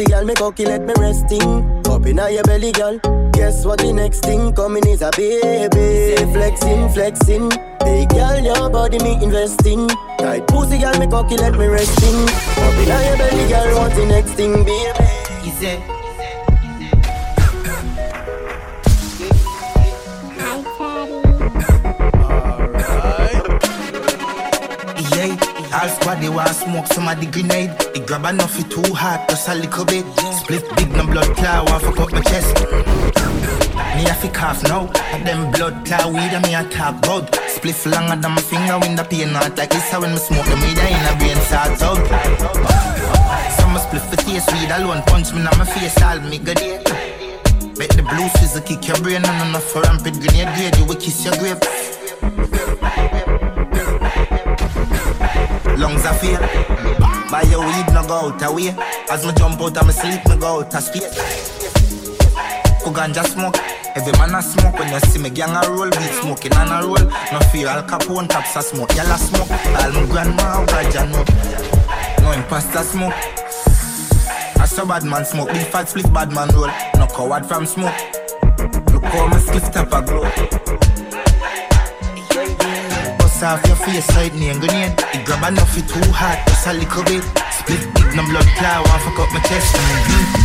Pussy, 0.00 0.10
girl, 0.10 0.24
me 0.24 0.34
cocky, 0.34 0.64
let 0.64 0.82
me 0.82 0.94
resting. 0.98 1.82
Up 1.86 2.06
inna 2.06 2.30
your 2.30 2.42
belly, 2.44 2.72
girl. 2.72 2.98
Guess 3.32 3.64
what 3.64 3.78
the 3.78 3.92
next 3.92 4.20
thing 4.20 4.52
coming 4.52 4.86
is 4.86 5.02
a 5.02 5.10
baby. 5.16 6.16
Flexing, 6.32 6.88
flexing. 6.90 7.50
Hey, 7.82 8.06
girl, 8.06 8.38
your 8.40 8.70
body 8.70 8.98
me 8.98 9.22
investing. 9.22 9.88
Tight 10.18 10.46
pussy, 10.46 10.78
girl, 10.78 10.98
me 10.98 11.06
cocky, 11.06 11.36
let 11.36 11.52
me 11.52 11.66
resting. 11.66 12.28
Up 12.64 12.74
inna 12.80 12.98
your 13.08 13.16
belly, 13.18 13.48
girl, 13.48 13.78
what 13.78 13.94
the 13.94 14.06
next 14.06 14.32
thing, 14.32 14.64
baby? 14.64 15.04
Easy. 15.44 15.66
Yeah, 15.66 16.09
smoke 26.80 26.92
some 26.92 27.08
of 27.08 27.20
the 27.20 27.26
grenade. 27.26 27.70
It 27.94 28.06
grab 28.06 28.24
enough 28.24 28.58
it 28.58 28.70
too 28.70 28.94
hot, 28.94 29.28
just 29.28 29.48
a 29.48 29.54
little 29.54 29.84
bit. 29.84 30.04
Split 30.40 30.64
big 30.76 30.90
no 30.92 31.06
blood 31.06 31.36
clot, 31.36 31.68
want 31.68 31.82
fuck 31.82 32.00
up 32.00 32.12
my 32.12 32.20
chest. 32.22 32.54
Me 33.96 34.06
a 34.06 34.14
fi 34.14 34.28
cough 34.28 34.62
now, 34.64 34.86
them 35.24 35.50
blood 35.52 35.84
clot 35.84 36.12
weed 36.12 36.32
and 36.32 36.44
me 36.46 36.54
a 36.54 36.64
talk 36.70 36.96
about. 37.04 37.34
Split 37.48 37.76
longer 37.86 38.16
than 38.16 38.32
my 38.32 38.40
finger 38.40 38.78
when 38.78 38.96
the 38.96 39.04
pain 39.04 39.32
not 39.32 39.56
like 39.56 39.70
this. 39.70 39.90
How 39.90 40.00
when 40.00 40.12
me 40.12 40.18
smoke 40.18 40.46
the 40.46 40.56
weed 40.56 40.78
in 40.78 41.06
a 41.08 41.12
brain 41.18 41.36
starts 41.48 41.82
out. 41.82 42.04
Some 43.58 43.76
split 43.78 44.02
for 44.02 44.16
taste 44.16 44.52
weed 44.52 44.70
alone, 44.70 45.02
punch 45.06 45.32
me 45.32 45.40
in 45.40 45.44
my 45.44 45.64
face, 45.64 46.00
all 46.02 46.20
me 46.20 46.38
good 46.38 46.56
day. 46.56 46.78
Bet 47.76 47.90
the 47.96 48.02
blues 48.08 48.32
fizz 48.38 48.60
kick 48.64 48.86
your 48.88 48.98
brain 49.02 49.24
and 49.24 49.48
enough 49.48 49.64
for 49.64 49.82
rampant 49.82 50.20
grenade 50.20 50.54
grade, 50.56 50.76
you 50.76 50.84
will 50.84 50.96
kiss 50.96 51.24
your 51.24 51.36
grave. 51.36 51.60
Lungs 55.80 56.04
are 56.04 56.14
fear. 56.14 56.38
Buy 57.30 57.42
your 57.48 57.64
weed, 57.64 57.88
no 57.92 58.06
go 58.06 58.28
out 58.28 58.42
away. 58.42 58.76
As 59.10 59.24
me 59.24 59.32
jump 59.32 59.60
out 59.60 59.76
of 59.76 59.86
my 59.86 59.92
sleep, 59.92 60.20
me 60.28 60.36
go 60.36 60.60
out 60.60 60.74
of 60.74 60.82
space. 60.82 61.16
Who 62.84 62.90
ganja 62.92 63.24
smoke? 63.24 63.56
Every 63.96 64.12
man 64.12 64.34
a 64.34 64.42
smoke 64.42 64.78
when 64.78 64.92
you 64.92 65.00
see 65.00 65.18
me 65.18 65.30
gang 65.30 65.50
a 65.50 65.68
roll, 65.68 65.86
weed 65.86 66.14
smoking 66.20 66.52
and 66.54 66.70
a 66.70 66.86
roll. 66.86 67.04
No 67.32 67.40
fear, 67.50 67.68
Al 67.68 67.82
Capone 67.82 68.28
taps 68.28 68.56
a 68.56 68.62
smoke, 68.62 68.94
yalla 68.94 69.16
smoke. 69.18 69.50
All 69.50 69.92
my 69.92 70.06
grandma 70.06 70.64
ganja 70.66 71.02
know. 71.10 71.24
No 72.22 72.32
imposter 72.32 72.84
smoke. 72.84 73.14
I 74.60 74.66
saw 74.66 74.84
bad 74.84 75.04
man 75.04 75.24
smoke, 75.24 75.48
big 75.48 75.66
fat 75.66 75.88
split 75.88 76.12
bad 76.12 76.32
man 76.32 76.48
roll. 76.50 76.70
No 76.96 77.06
coward 77.06 77.46
from 77.46 77.66
smoke. 77.66 77.94
Look 78.92 79.04
how 79.04 79.26
my 79.26 79.38
spliff 79.38 79.72
tap 79.72 79.92
a 79.92 80.02
glow. 80.02 80.24
Bust 83.40 83.52
off 83.54 83.66
your 83.66 83.76
face 83.76 84.04
side 84.04 84.34
me 84.34 84.50
and 84.50 84.60
grenade 84.60 84.92
It 85.14 85.24
grab 85.24 85.50
enough 85.50 85.78
it 85.78 85.88
too 85.88 86.12
hot, 86.12 86.44
just 86.46 86.66
a 86.66 86.74
little 86.74 87.04
bit 87.04 87.24
Split 87.56 87.80
big 87.94 88.14
no 88.14 88.22
blood 88.28 88.44
clot, 88.58 88.86
I 88.86 88.98
fuck 89.00 89.18
up 89.18 89.32
my 89.32 89.40
chest 89.40 89.76
mm-hmm. 89.76 90.40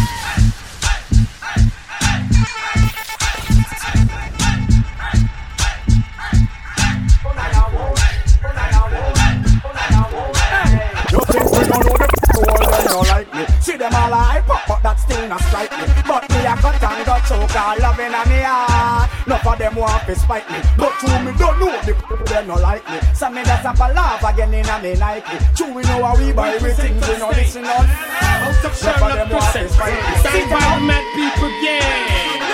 See 13.61 13.75
them 13.75 13.93
all 13.93 14.41
but 14.47 14.64
that 14.85 15.01
still 15.01 15.25
not 15.25 15.41
strike 15.49 15.73
me. 15.81 15.85
But 16.05 16.29
me 16.29 16.45
a 16.45 16.53
cut 16.61 16.77
and 16.77 17.01
got 17.09 17.25
choke 17.25 17.57
all 17.57 17.73
loving 17.81 18.13
on 18.13 18.29
me 18.29 18.45
heart. 18.45 19.09
None 19.25 19.41
of 19.41 19.57
them 19.57 19.75
want 19.81 20.05
to 20.05 20.13
spite 20.13 20.45
me. 20.53 20.61
But 20.77 20.93
true 21.01 21.17
me 21.25 21.33
don't 21.41 21.57
know 21.57 21.73
the 21.81 21.93
them 22.29 22.45
no 22.45 22.55
like 22.61 22.85
me. 22.85 23.01
So 23.17 23.33
me 23.33 23.41
just 23.41 23.65
have 23.65 23.81
a 23.81 23.89
laugh 23.97 24.21
again 24.21 24.53
in 24.53 24.69
a 24.69 24.77
me 24.77 24.93
Nike. 24.93 25.41
True 25.57 25.73
we 25.73 25.81
know 25.89 26.05
how 26.05 26.13
we 26.13 26.29
buy 26.29 26.53
we 26.61 26.69
things 26.77 27.01
we 27.01 27.17
no 27.17 27.33
listen 27.33 27.65
on 27.65 27.81
None 27.81 28.61
of 28.61 29.09
them 29.09 29.29
want 29.33 29.49
to 29.57 29.65
spite 29.73 29.97
me. 29.97 30.13
Stand 30.21 30.53
by 30.53 30.61
the 30.61 30.77
mad 30.85 31.05
people, 31.17 31.49
yeah. 31.65 32.45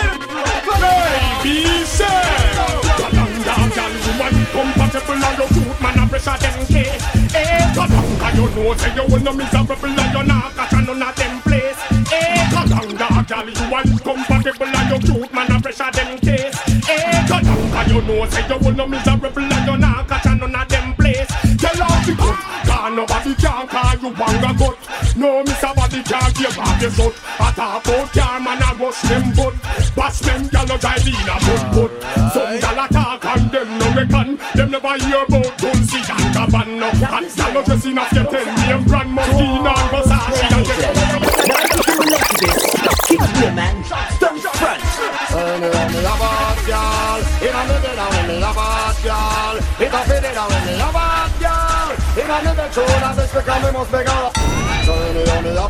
Baby, 0.71 1.83
say. 1.83 2.07
Kalanda, 2.95 3.55
girl, 3.75 3.93
woman, 4.07 4.35
compatible 4.55 5.19
and 5.19 5.35
your 5.35 5.49
food, 5.51 5.75
man, 5.83 5.99
a 5.99 6.07
pressure 6.07 6.37
them 6.39 6.63
case. 6.63 7.03
Eh, 7.35 7.73
Kalanda, 7.75 8.27
you 8.39 8.47
know, 8.55 8.71
say 8.79 8.95
you 8.95 9.03
will 9.11 9.19
no 9.19 9.33
miserable 9.33 9.99
and 9.99 10.13
you 10.15 10.23
not 10.23 10.55
catch 10.55 10.71
none 10.71 11.01
of 11.01 11.15
them. 11.17 11.41
place. 11.41 11.50
Girl, 13.31 13.47
you 13.47 13.73
are 13.73 13.83
compatible 14.03 14.67
and 14.67 14.89
your 14.91 14.99
cute, 14.99 15.33
man, 15.33 15.51
a 15.55 15.61
pressure 15.61 15.89
them 15.93 16.19
case. 16.19 16.51
Eh, 16.89 17.25
Kalanda, 17.31 17.87
you 17.87 18.01
know, 18.01 18.25
say 18.27 18.45
you 18.45 18.57
will 18.59 18.73
no 18.73 18.85
miserable 18.85 19.31
and 19.39 19.67
you 19.71 19.77
not 19.77 20.05
catch 20.09 20.25
none 20.25 20.53
of 20.53 20.67
them 20.67 20.93
place. 20.95 21.31
Tell 21.55 21.81
all 21.81 22.03
the 22.03 22.11
good, 22.11 22.35
cause 22.67 22.91
nobody 22.91 23.33
can 23.35 23.67
call 23.71 23.95
you 24.03 24.11
banga 24.19 24.51
gut. 24.59 24.77
No, 25.15 25.43
Mr. 25.45 25.71
Body 25.73 26.03
can't 26.03 26.35
give 26.35 26.57
back 26.57 26.81
your 26.81 26.91
shot. 26.91 27.15
I 27.39 27.51
talk 27.55 27.85
about 27.87 28.11
car, 28.11 28.39
man, 28.41 28.63
I 28.63 28.75
rush 28.75 29.01
them 29.07 29.31
butt. 29.31 29.55
Bash 29.95 30.19
them, 30.19 30.47
gal, 30.51 30.67
no 30.67 30.75
drive 30.75 31.07
in 31.07 31.15
a 31.15 31.35
butt, 31.39 31.63
butt. 31.71 31.91
Some 32.35 32.59
gal 32.59 32.83
attack 32.83 33.25
and 33.31 33.47
them 33.49 33.79
no 33.79 33.87
reckon. 33.95 34.39
Them 34.55 34.71
never 34.71 34.97
hear 34.99 35.23
about 35.23 35.55
Dolce 35.55 36.03
and 36.03 36.27
Gabbana. 36.35 36.91
And 36.99 37.31
gal 37.31 37.53
no 37.53 37.63
dressing 37.63 37.97
up, 37.97 38.11
you 38.11 38.23
tell 38.27 38.43
me, 38.43 38.75
I'm 38.75 38.83
brand 38.83 39.15
Moschino 39.15 39.71
and 39.71 39.87
Versace 39.87 40.10
It 43.61 43.77
man, 43.77 43.83
stand 43.85 44.41
front 44.41 44.81
And 45.37 45.93
me 45.93 46.01
have 46.01 46.17
a 46.17 46.65
girl 46.65 47.21
In 47.45 47.53
a 47.53 47.61
bed 47.69 47.99
and 48.01 48.27
me 48.27 48.41
have 48.41 48.57
a 48.57 48.69
girl 49.05 49.55
It 49.77 49.93
a 49.93 50.01
fit 50.09 50.23
it 50.25 50.37
and 50.37 50.65
me 50.65 50.73
have 50.81 50.97
a 50.97 51.29
girl 51.37 51.89
In 52.17 52.31
a 52.31 52.55
bed 52.57 52.73
tune 52.73 52.89
and 52.89 53.17
this 53.17 53.33
because 53.33 53.61
me 53.63 53.69
must 53.71 53.91
make 53.91 54.07
a 54.07 54.31
So 54.85 54.93
me 55.13 55.21
when 55.29 55.43
me 55.45 55.51
a 55.53 55.67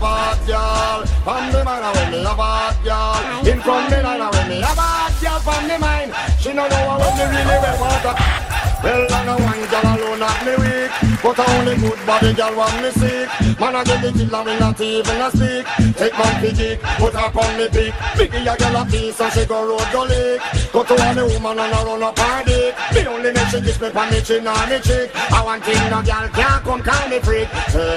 girl 0.48 1.00
From 1.26 1.44
me 1.52 1.64
mind 1.68 1.84
and 1.84 2.12
me 2.12 2.20
a 2.24 2.36
girl 2.80 3.48
In 3.52 3.60
front 3.60 3.92
me 3.92 4.00
line 4.02 4.22
and 4.22 4.48
me 4.48 4.58
a 4.62 4.72
girl 5.20 5.40
From 5.44 5.68
me 5.68 5.78
mind 5.78 6.14
She 6.40 6.54
no 6.54 6.68
know 6.72 6.96
when 6.96 7.12
me 7.20 7.26
really 7.44 7.76
want 7.76 8.61
well, 8.84 9.08
I 9.14 9.26
know 9.26 9.38
one 9.38 9.64
girl 9.70 9.88
alone 9.94 10.24
at 10.24 10.40
me 10.46 10.54
weak. 10.58 10.92
But 11.22 11.38
I 11.38 11.46
only 11.60 11.76
good 11.78 12.02
body 12.06 12.34
girl 12.34 12.56
want 12.58 12.82
me 12.82 12.90
sick. 12.92 13.30
Man, 13.60 13.76
I 13.76 13.84
get 13.84 14.02
the 14.02 14.12
killer 14.12 14.44
when 14.44 14.60
not 14.60 14.82
even 14.82 15.22
a 15.22 15.30
stick 15.30 15.66
Take 15.94 16.18
man 16.18 16.42
piggy, 16.42 16.82
put 16.98 17.14
her 17.14 17.30
on 17.30 17.58
me 17.58 17.70
big 17.70 17.94
Biggie 18.18 18.42
a 18.42 18.58
girl 18.58 18.82
a 18.82 18.86
piece 18.90 19.22
and 19.22 19.32
she 19.34 19.46
go 19.46 19.62
road 19.70 19.86
go 19.94 20.02
lick. 20.04 20.42
Go 20.74 20.84
to 20.84 20.96
any 20.98 21.22
woman 21.22 21.60
and 21.62 21.74
I 21.74 21.84
run 21.86 22.02
up 22.02 22.18
her 22.18 22.44
dick. 22.44 22.74
Me 22.94 23.06
only 23.06 23.32
make 23.32 23.48
she 23.54 23.62
kiss 23.62 23.80
me 23.80 23.92
pa 23.92 24.10
me 24.10 24.20
chin 24.22 24.48
and 24.48 24.70
me 24.70 24.80
cheek. 24.82 25.14
I 25.14 25.46
want 25.46 25.64
thing 25.64 25.78
no 25.94 26.02
girl 26.02 26.28
can't 26.34 26.64
come 26.66 26.82
call 26.82 27.10
me 27.10 27.20
freak. 27.20 27.48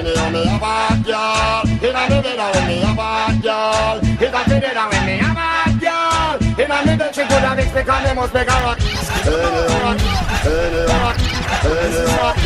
Me 0.04 0.12
on 0.20 0.32
me 0.32 0.42
a 0.44 0.58
bad 0.60 1.00
girl 1.08 1.64
In 1.64 1.96
a 1.96 2.02
me 2.12 2.18
bed 2.20 2.54
when 2.54 2.66
me 2.68 2.76
a 2.84 2.92
bad 2.92 3.42
girl 3.42 4.00
It 4.04 4.34
a 4.36 4.40
fit 4.44 4.64
it 4.68 4.76
and 4.76 4.92
when 4.92 5.06
me 5.08 5.16
a 5.16 5.30
bad 5.32 5.72
girl 5.80 6.60
In 6.60 6.70
a 6.70 6.76
me 6.84 6.92
bed 6.96 7.14
she 7.14 7.22
could 7.22 7.40
have 7.40 7.56
mix 7.56 7.72
because 7.72 8.04
me 8.04 8.14
must 8.14 8.34
make 8.34 8.48
a 8.48 8.56
rock 8.60 8.93
Hey, 9.24 9.30
rock, 9.30 9.98
hey, 10.42 10.84
rock, 10.84 12.44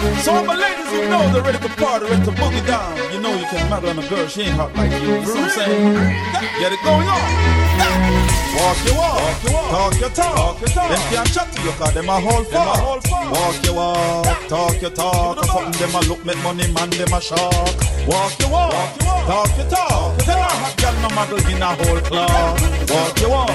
So 0.00 0.32
all 0.32 0.44
my 0.44 0.56
ladies 0.56 0.88
who 0.88 1.08
know 1.08 1.28
they're 1.32 1.42
ready 1.42 1.58
to 1.58 1.68
party, 1.76 2.06
ready 2.06 2.24
to 2.24 2.32
boogie 2.32 2.66
down. 2.66 2.96
You 3.12 3.20
know 3.20 3.34
you 3.36 3.44
can 3.52 3.68
matter 3.68 3.88
on 3.88 3.98
a 3.98 4.08
girl, 4.08 4.26
she 4.28 4.42
ain't 4.42 4.56
hot 4.56 4.74
like 4.74 4.90
you. 4.92 4.98
You 5.00 5.20
know 5.20 5.20
what 5.20 5.36
I'm 5.36 5.50
saying? 5.50 5.94
Get 6.58 6.72
it 6.72 6.80
going 6.82 7.06
on. 7.06 7.20
Walk 8.56 8.80
your 8.84 8.96
walk, 8.96 9.40
talk 9.44 10.00
your 10.00 10.10
talk. 10.10 10.60
Them 10.60 11.02
can't 11.12 11.32
chat 11.32 11.52
to 11.52 11.62
you 11.62 11.70
cause 11.72 11.92
them 11.92 12.08
a 12.08 12.18
whole 12.18 12.44
fuck. 12.44 13.04
Walk 13.30 13.64
your 13.64 13.74
walk, 13.74 14.48
talk 14.48 14.80
your 14.80 14.90
talk. 14.90 15.36
Or 15.36 15.44
something 15.44 15.72
them 15.80 15.94
a 15.94 16.00
look, 16.08 16.24
make 16.24 16.42
money, 16.42 16.66
man, 16.72 16.88
them 16.90 17.12
a 17.12 17.20
shark. 17.20 17.52
Walk 18.08 18.38
your 18.40 18.50
walk, 18.50 18.98
talk 19.28 19.56
your 19.58 19.68
talk. 19.68 20.18
Tell 20.24 20.40
her 20.40 20.56
hot 20.64 20.76
girl 20.80 20.94
no 21.04 21.08
model 21.14 21.38
in 21.44 21.60
a 21.60 21.76
whole 21.76 22.00
club. 22.00 22.60
Walk 22.88 23.20
your 23.20 23.30
walk, 23.30 23.50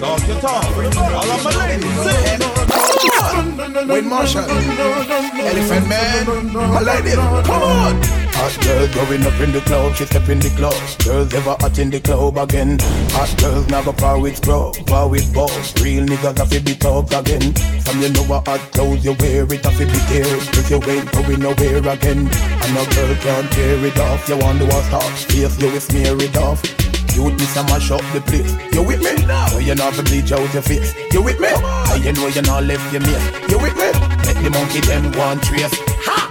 talk 0.00 0.28
your 0.28 0.40
talk. 0.40 0.76
All 0.76 1.30
of 1.30 1.44
my 1.44 1.52
ladies, 1.56 3.15
on. 3.26 3.88
Wayne 3.88 4.08
Marshall. 4.08 4.44
Elephant 4.44 5.88
Man. 5.88 6.56
I 6.56 6.80
like 6.80 7.04
it. 7.04 7.14
Come 7.14 7.62
on. 7.62 8.26
Hot 8.36 8.52
girl 8.64 8.86
going 8.92 9.24
up 9.24 9.40
in 9.40 9.52
the 9.52 9.60
club, 9.62 9.94
she 9.94 10.04
step 10.04 10.28
in 10.28 10.38
the 10.38 10.50
club. 10.50 10.76
Girls 11.04 11.32
ever 11.32 11.56
hot 11.58 11.78
in 11.78 11.88
the 11.88 12.00
club 12.00 12.36
again. 12.36 12.76
Hot 13.16 13.32
girls 13.40 13.66
now 13.68 13.82
go 13.82 13.92
far 13.92 14.20
with 14.20 14.42
bro, 14.42 14.72
far 14.86 15.08
with 15.08 15.32
boss. 15.32 15.72
Real 15.82 16.04
niggas 16.04 16.36
have 16.36 16.50
to 16.50 16.60
be 16.60 16.74
talk 16.74 17.10
again. 17.12 17.56
Some 17.80 18.02
you 18.02 18.10
know 18.10 18.24
what 18.24 18.46
hot 18.46 18.60
clothes 18.72 19.04
you 19.04 19.16
wear, 19.20 19.44
it 19.50 19.64
have 19.64 19.78
to 19.78 19.86
be 19.86 20.00
there. 20.12 20.36
If 20.52 20.70
you 20.70 20.82
ain't 20.84 21.10
going 21.12 21.40
nowhere 21.40 21.78
again, 21.78 22.28
and 22.28 22.74
no 22.74 22.84
girl 22.92 23.14
can't 23.24 23.50
tear 23.52 23.84
it 23.86 23.98
off. 23.98 24.28
You 24.28 24.36
want 24.36 24.58
to 24.60 24.70
stop, 24.84 25.02
face 25.02 25.58
you 25.58 25.70
will 25.72 25.80
smear 25.80 26.16
it 26.20 26.36
off. 26.36 26.85
You 27.16 27.30
this 27.36 27.56
a 27.56 27.62
mash 27.64 27.90
up 27.90 28.04
the 28.12 28.20
place. 28.20 28.52
You 28.74 28.82
with 28.82 29.00
me? 29.00 29.16
So 29.48 29.58
you 29.58 29.74
know 29.74 29.90
to 29.90 30.02
bleach 30.02 30.32
out 30.32 30.52
your 30.52 30.60
face. 30.60 30.92
You 31.12 31.22
with 31.22 31.40
me? 31.40 31.48
And 31.48 32.04
you 32.04 32.12
know 32.12 32.28
you 32.28 32.42
not 32.42 32.64
left 32.64 32.92
your 32.92 33.00
mate. 33.00 33.24
You 33.48 33.56
with 33.56 33.72
me? 33.72 33.88
Let 34.28 34.36
the 34.44 34.50
monkey 34.52 34.80
them 34.84 35.06
and 35.16 35.42
trace. 35.42 35.72
Ha! 36.04 36.28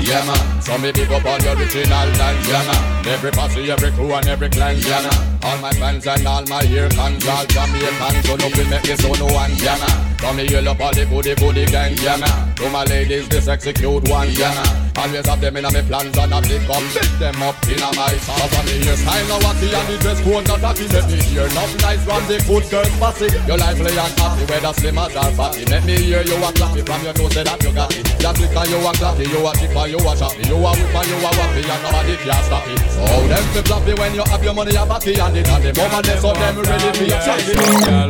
Yeah 0.00 0.24
man, 0.24 0.62
so 0.62 0.78
me 0.78 0.90
big 0.90 1.12
up 1.12 1.24
all 1.24 1.38
the 1.38 1.52
original 1.52 2.10
dance 2.18 2.48
Yeah 2.48 2.64
man, 2.66 3.06
every 3.06 3.30
posse, 3.30 3.70
every 3.70 3.92
crew 3.92 4.12
and 4.12 4.26
every 4.26 4.48
clan 4.48 4.76
Yeah 4.78 5.00
man, 5.00 5.38
all 5.44 5.58
my 5.58 5.70
fans 5.74 6.04
and 6.08 6.26
all 6.26 6.44
my 6.46 6.64
ear 6.64 6.90
fans 6.90 7.24
All 7.28 7.46
Jamaicans, 7.46 8.26
so 8.26 8.34
nothing 8.34 8.68
make 8.68 8.82
me 8.82 8.96
so 8.96 9.12
no 9.12 9.32
one 9.32 9.52
Yeah 9.62 9.78
man, 9.78 10.11
so 10.22 10.32
me 10.32 10.46
yell 10.46 10.68
up 10.68 10.80
all 10.80 10.92
the 10.94 11.04
goody 11.06 11.34
goody 11.34 11.66
gang 11.66 11.98
Yeah 11.98 12.16
man, 12.16 12.54
to 12.54 12.70
my 12.70 12.84
ladies 12.84 13.28
this 13.28 13.48
execute 13.48 14.08
one 14.08 14.30
Yeah 14.30 14.54
man, 14.54 14.92
always 14.96 15.26
have 15.26 15.40
them 15.40 15.56
in 15.56 15.64
my 15.64 15.82
plans 15.82 16.16
and 16.16 16.32
I 16.32 16.40
pick 16.40 16.62
up 16.70 16.82
Build 16.94 17.14
them 17.18 17.42
up 17.42 17.58
in 17.66 17.82
my 17.82 18.14
sauce 18.22 18.54
And 18.54 18.66
me 18.70 18.74
hairstyle 18.86 19.26
now 19.26 19.42
what 19.42 19.58
and 19.58 19.88
the 19.90 19.96
dress 19.98 20.20
code 20.22 20.46
not 20.46 20.60
happy 20.62 20.86
Let 20.94 21.10
me 21.10 21.18
hear. 21.26 21.42
Enough 21.42 21.74
nice 21.82 22.04
from 22.06 22.22
the 22.30 22.38
good 22.46 22.64
girls 22.70 22.94
fussy 23.02 23.28
Your 23.50 23.58
lively 23.58 23.90
and 23.90 24.14
happy, 24.14 24.44
whether 24.46 24.72
slim 24.78 24.98
or 24.98 25.10
fatty 25.10 25.64
Let 25.66 25.82
me 25.84 25.96
hear 25.98 26.22
you 26.22 26.38
a 26.38 26.50
clappy 26.54 26.86
from 26.86 27.02
your 27.02 27.14
nose 27.18 27.34
that 27.34 27.62
you 27.62 27.72
got 27.74 27.90
it. 27.90 28.06
Just 28.22 28.38
because 28.38 28.70
you 28.70 28.78
a 28.78 28.92
clappy, 28.94 29.26
you 29.26 29.42
a 29.42 29.50
chick 29.58 29.74
you 29.74 29.98
a 29.98 30.12
choppy. 30.14 30.42
You 30.46 30.54
a 30.54 30.70
whip 30.70 30.94
and 30.94 31.08
you 31.10 31.18
a 31.18 31.30
wappy 31.34 31.62
and 31.66 31.82
nobody 31.82 32.14
can 32.22 32.42
stop 32.46 32.66
it. 32.70 32.80
So 32.94 33.04
them 33.26 33.44
fi 33.52 33.60
floppy 33.66 33.94
when 33.98 34.14
you 34.14 34.24
have 34.24 34.44
your 34.44 34.54
money 34.54 34.76
a 34.76 34.86
backy 34.86 35.18
And 35.18 35.36
it 35.36 35.48
and 35.48 35.64
the 35.64 35.72
moment 35.74 36.06
they 36.06 36.16
so 36.22 36.30
them 36.32 36.56
ready 36.62 36.90
for 36.94 37.06
your 37.10 37.20
choppy. 37.26 37.54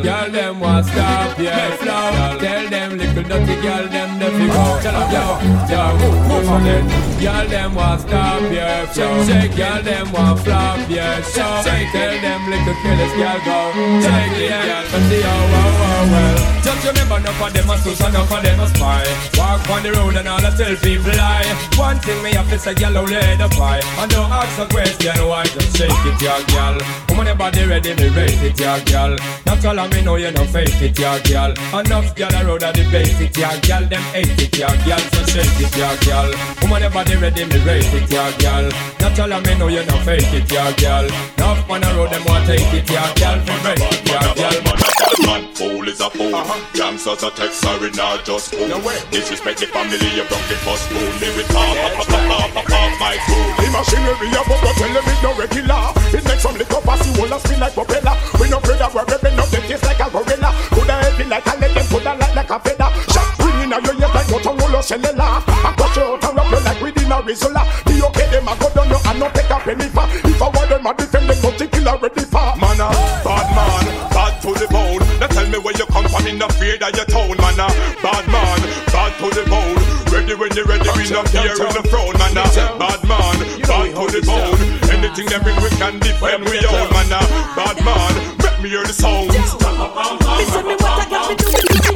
Girl, 0.02 0.30
them 0.30 0.60
want 0.60 0.86
stop, 0.86 1.38
yeah, 1.38 1.76
flow 2.10 2.38
Tell 2.38 2.68
them 2.68 2.98
little 2.98 3.22
dirty 3.22 3.56
girl, 3.62 3.84
them 3.88 4.18
the 4.18 4.28
fi 4.30 4.46
go 4.46 4.64
Tell 4.82 4.98
them, 4.98 5.10
yo, 5.12 5.24
yo, 5.70 5.82
move, 6.28 6.48
on 6.48 6.66
it. 6.66 6.84
Girl, 7.22 7.46
them 7.46 7.74
want 7.74 8.00
stop, 8.00 8.42
yeah, 8.50 8.86
flow 8.86 9.22
Girl, 9.56 9.82
them 9.82 10.12
want 10.12 10.40
flop, 10.40 10.78
yeah, 10.88 11.22
so 11.22 11.46
Tell 11.62 12.14
them 12.24 12.40
little 12.50 12.74
careless 12.82 13.12
girl 13.14 13.38
go. 13.46 13.58
Take 14.02 14.38
it, 14.40 14.50
girl, 14.50 14.84
but 14.90 15.02
see 15.08 15.22
how, 15.22 15.42
wow, 15.52 15.70
wow, 15.80 16.12
well. 16.12 16.62
Just 16.62 16.86
remember, 16.86 17.16
enough 17.18 17.42
of 17.42 17.52
them 17.52 17.70
a 17.70 17.78
sus, 17.78 18.00
enough 18.00 18.32
of 18.32 18.42
them 18.42 18.60
a 18.60 18.66
spy. 18.68 19.04
Walk 19.36 19.70
on 19.70 19.82
the 19.82 19.92
road 19.92 20.16
and 20.16 20.28
all 20.28 20.40
the 20.40 20.50
selfie 20.50 20.98
fly 20.98 21.42
One 21.76 21.98
thing 21.98 22.22
me 22.22 22.32
have 22.32 22.48
to 22.50 22.58
say, 22.58 22.74
girl, 22.74 22.98
only 22.98 23.14
the 23.14 23.48
pie 23.56 23.80
And 23.98 24.10
don't 24.10 24.30
ask 24.30 24.58
a 24.58 24.66
question, 24.66 25.14
why? 25.26 25.44
Just 25.44 25.76
shake 25.76 25.90
it, 25.90 26.22
yeah, 26.22 26.42
girl 26.50 27.11
Woman, 27.12 27.26
your 27.26 27.36
body 27.36 27.66
ready, 27.66 27.94
me 27.94 28.08
rate 28.08 28.40
it, 28.40 28.58
yeah, 28.58 28.82
girl. 28.84 29.18
Of 29.44 29.92
me 29.92 30.00
know 30.00 30.16
you 30.16 30.30
no 30.30 30.44
fake 30.46 30.80
it, 30.80 30.98
yeah, 30.98 31.18
girl. 31.20 31.52
Enough 31.78 32.16
girl 32.16 32.34
a 32.34 32.44
road 32.46 32.62
a 32.62 32.72
debate 32.72 33.20
it, 33.20 33.36
yeah, 33.36 33.60
girl. 33.60 33.86
Them 33.86 34.00
hate 34.16 34.40
it, 34.40 34.58
yeah, 34.58 34.74
girl. 34.86 34.98
So 34.98 35.20
shake 35.26 35.60
it, 35.60 35.76
yeah, 35.76 35.94
girl. 36.06 36.32
Woman, 36.62 36.80
your 36.80 36.90
body 36.90 37.16
ready, 37.16 37.44
me 37.44 37.58
rate 37.64 37.84
it, 37.92 38.10
yeah, 38.10 38.32
girl. 38.38 38.72
Of 39.04 39.44
me 39.44 39.58
know 39.58 39.68
you 39.68 39.84
no 39.84 39.96
fake 40.08 40.32
it, 40.32 40.50
yeah, 40.50 40.72
girl. 40.72 41.04
Enough 41.36 41.68
man 41.68 41.84
a 41.84 41.94
road, 41.94 42.10
them 42.12 42.24
want 42.24 42.46
take 42.46 42.72
it, 42.72 42.90
yeah, 42.90 43.12
girl. 43.14 43.38
For 43.44 43.68
rate 43.68 43.78
it, 43.78 44.08
yeah, 44.08 44.34
girl 44.34 45.21
Man, 45.26 45.54
fool 45.54 45.86
is 45.88 46.00
a 46.00 46.10
fool. 46.10 46.34
Uh-huh. 46.34 46.58
Gangsters 46.74 47.22
a 47.22 47.30
text, 47.30 47.60
sorry, 47.60 47.90
not 47.92 48.24
just 48.24 48.54
fool. 48.54 48.68
Disrespect 49.10 49.60
the 49.60 49.66
family, 49.66 49.98
you 50.16 50.24
broke 50.26 50.46
the 50.50 50.58
first 50.66 50.88
fool. 50.90 51.10
Me 51.20 51.28
with 51.36 51.48
pop, 51.52 51.68
pop, 51.68 52.06
pop, 52.06 52.24
pop, 52.26 52.50
pop, 52.52 52.66
pop, 52.66 52.90
my 52.98 53.16
fool. 53.26 53.48
The 53.60 53.66
machinery 53.70 54.28
a 54.32 54.42
bubble, 54.42 54.74
tell 54.74 54.92
them 54.92 55.04
it's 55.06 55.22
no 55.22 55.30
regular. 55.38 55.82
It 56.12 56.24
makes 56.24 56.42
some 56.42 56.56
little 56.56 56.82
passy, 56.82 57.10
will 57.20 57.38
spin 57.38 57.60
like 57.60 57.74
propeller. 57.74 58.14
We 58.40 58.48
no 58.48 58.58
afraid 58.58 58.78
that 58.80 58.90
we're 58.94 59.06
ripping 59.06 59.38
up 59.38 59.48
them 59.52 59.62
taste 59.68 59.84
like 59.84 60.02
a 60.02 60.08
gorilla. 60.10 60.50
Coulda 60.74 60.94
heavy 61.02 61.24
like 61.24 61.46
a 61.46 61.54
lead, 61.60 61.72
them 61.74 61.86
coulda 61.86 62.12
light 62.18 62.34
like 62.34 62.50
a 62.50 62.58
feather. 62.60 62.90
Shot 63.12 63.28
ringing 63.38 63.72
out 63.72 63.82
your 63.84 63.96
ears 63.96 64.14
like 64.14 64.28
Motorola 64.32 64.80
cellular. 64.82 65.40
I 65.46 65.70
cut 65.76 65.96
you 65.96 66.02
out 66.02 66.24
and 66.24 66.34
wrap 66.36 66.50
you 66.50 66.60
like 66.66 66.80
within 66.82 67.12
a 67.12 67.18
Rizzola. 67.22 67.62
The 67.86 67.94
okay, 68.10 68.26
them 68.32 68.48
a 68.48 68.54
go 68.58 68.68
down, 68.74 68.90
you 68.90 68.98
and 68.98 69.18
not 69.20 69.34
take 69.34 69.50
a 69.50 69.58
penny 69.60 69.88
for. 69.88 70.06
If 70.26 70.42
I 70.42 70.48
want 70.50 70.68
them 70.68 70.86
a 70.86 70.90
defend 70.94 71.28
them, 71.30 71.38
don't 71.40 71.70
kill 71.70 71.88
already 71.88 72.24
for. 72.26 72.48
Man, 72.60 72.80
a 72.80 72.88
bad 73.24 73.48
man, 73.56 73.84
bad 74.10 74.32
to 74.42 74.50
the 74.52 74.66
bone. 74.68 74.91
Now 75.52 75.58
tell 75.58 75.60
me 75.60 75.64
where 75.64 75.76
you 75.76 75.86
come 75.92 76.08
from 76.08 76.26
in 76.26 76.38
the 76.38 76.48
fear 76.56 76.78
that 76.78 76.96
you 76.96 77.04
town, 77.12 77.36
man. 77.36 77.60
a 77.60 77.68
Bad 78.00 78.24
man, 78.32 78.60
bad 78.88 79.12
to 79.20 79.28
the 79.36 79.44
bone. 79.52 79.76
Ready 80.08 80.32
when 80.32 80.48
you're 80.56 80.64
ready, 80.64 80.88
we 80.96 81.04
not 81.12 81.28
fear 81.28 81.52
in 81.52 81.76
the 81.76 81.84
throne, 81.92 82.16
man. 82.16 82.32
a 82.40 82.48
Bad 82.80 83.04
man, 83.04 83.36
bad 83.60 83.92
to 83.92 84.04
the 84.08 84.24
bone. 84.24 84.56
Anything 84.88 85.28
that 85.28 85.44
we 85.44 85.52
quick 85.60 85.76
can 85.76 86.00
defend, 86.00 86.48
we 86.48 86.56
own, 86.64 86.88
man. 86.96 87.12
a 87.12 87.20
Bad 87.52 87.76
man, 87.84 88.12
make 88.40 88.62
me 88.64 88.68
hear 88.70 88.84
the 88.84 88.96
sound. 88.96 89.28
Listen 89.28 90.64
me 90.64 90.74
what 90.80 91.04
I 91.04 91.10
got 91.10 91.28
me 91.28 91.36
do 91.36 91.91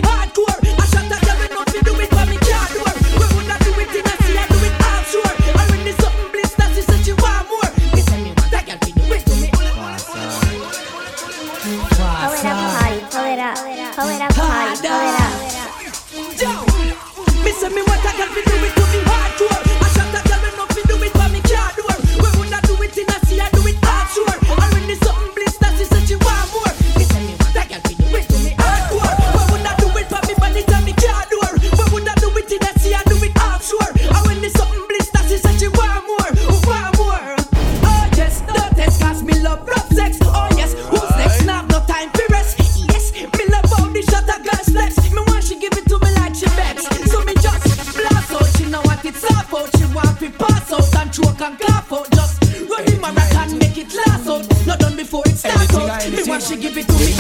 me 39.37 39.43
love 39.43 39.67
rough 39.67 39.89
sex. 39.93 40.19
Oh 40.23 40.49
yes, 40.57 40.73
who's 40.75 41.11
next? 41.17 41.45
Now 41.45 41.63
no 41.67 41.81
time 41.87 42.11
for 42.11 42.27
rest. 42.33 42.59
Yes, 42.89 43.13
me 43.13 43.45
love 43.51 43.65
how 43.71 43.87
the 43.93 44.03
shot 44.11 44.25
a 44.25 44.37
girl 44.43 44.65
flex. 44.65 44.97
Me 45.13 45.21
want 45.27 45.45
she 45.45 45.59
give 45.59 45.73
it 45.73 45.87
to 45.89 45.99
me 45.99 46.11
like 46.17 46.35
she 46.35 46.47
begs. 46.57 46.85
So 47.11 47.23
me 47.25 47.35
just 47.35 47.97
blast 47.97 48.33
out. 48.33 48.47
She 48.57 48.67
know 48.71 48.81
what 48.83 49.05
it's 49.05 49.25
all 49.25 49.41
about. 49.41 49.69
She 49.77 49.85
want 49.95 50.19
to 50.21 50.31
pass 50.31 50.73
out 50.73 50.95
and 50.97 51.13
choke 51.13 51.41
and 51.41 51.59
cough 51.59 51.93
out. 51.93 52.11
Just 52.13 52.43
run 52.71 52.85
the 52.85 52.99
marathon, 53.01 53.59
make 53.59 53.77
it 53.79 53.93
last 53.95 54.29
out. 54.29 54.67
Not 54.67 54.79
done 54.79 54.97
before 54.97 55.23
it 55.27 55.37
starts 55.37 55.57
Anything, 55.75 55.91
out. 55.91 56.01
Me 56.01 56.07
anything. 56.07 56.29
want 56.29 56.43
she 56.43 56.57
give 56.57 56.77
it 56.77 56.87
to 56.89 56.95
me. 56.95 57.13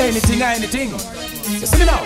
Anything, 0.00 0.42
anything. 0.42 0.90
You 1.60 1.66
see 1.66 1.78
me 1.78 1.86
now? 1.86 2.02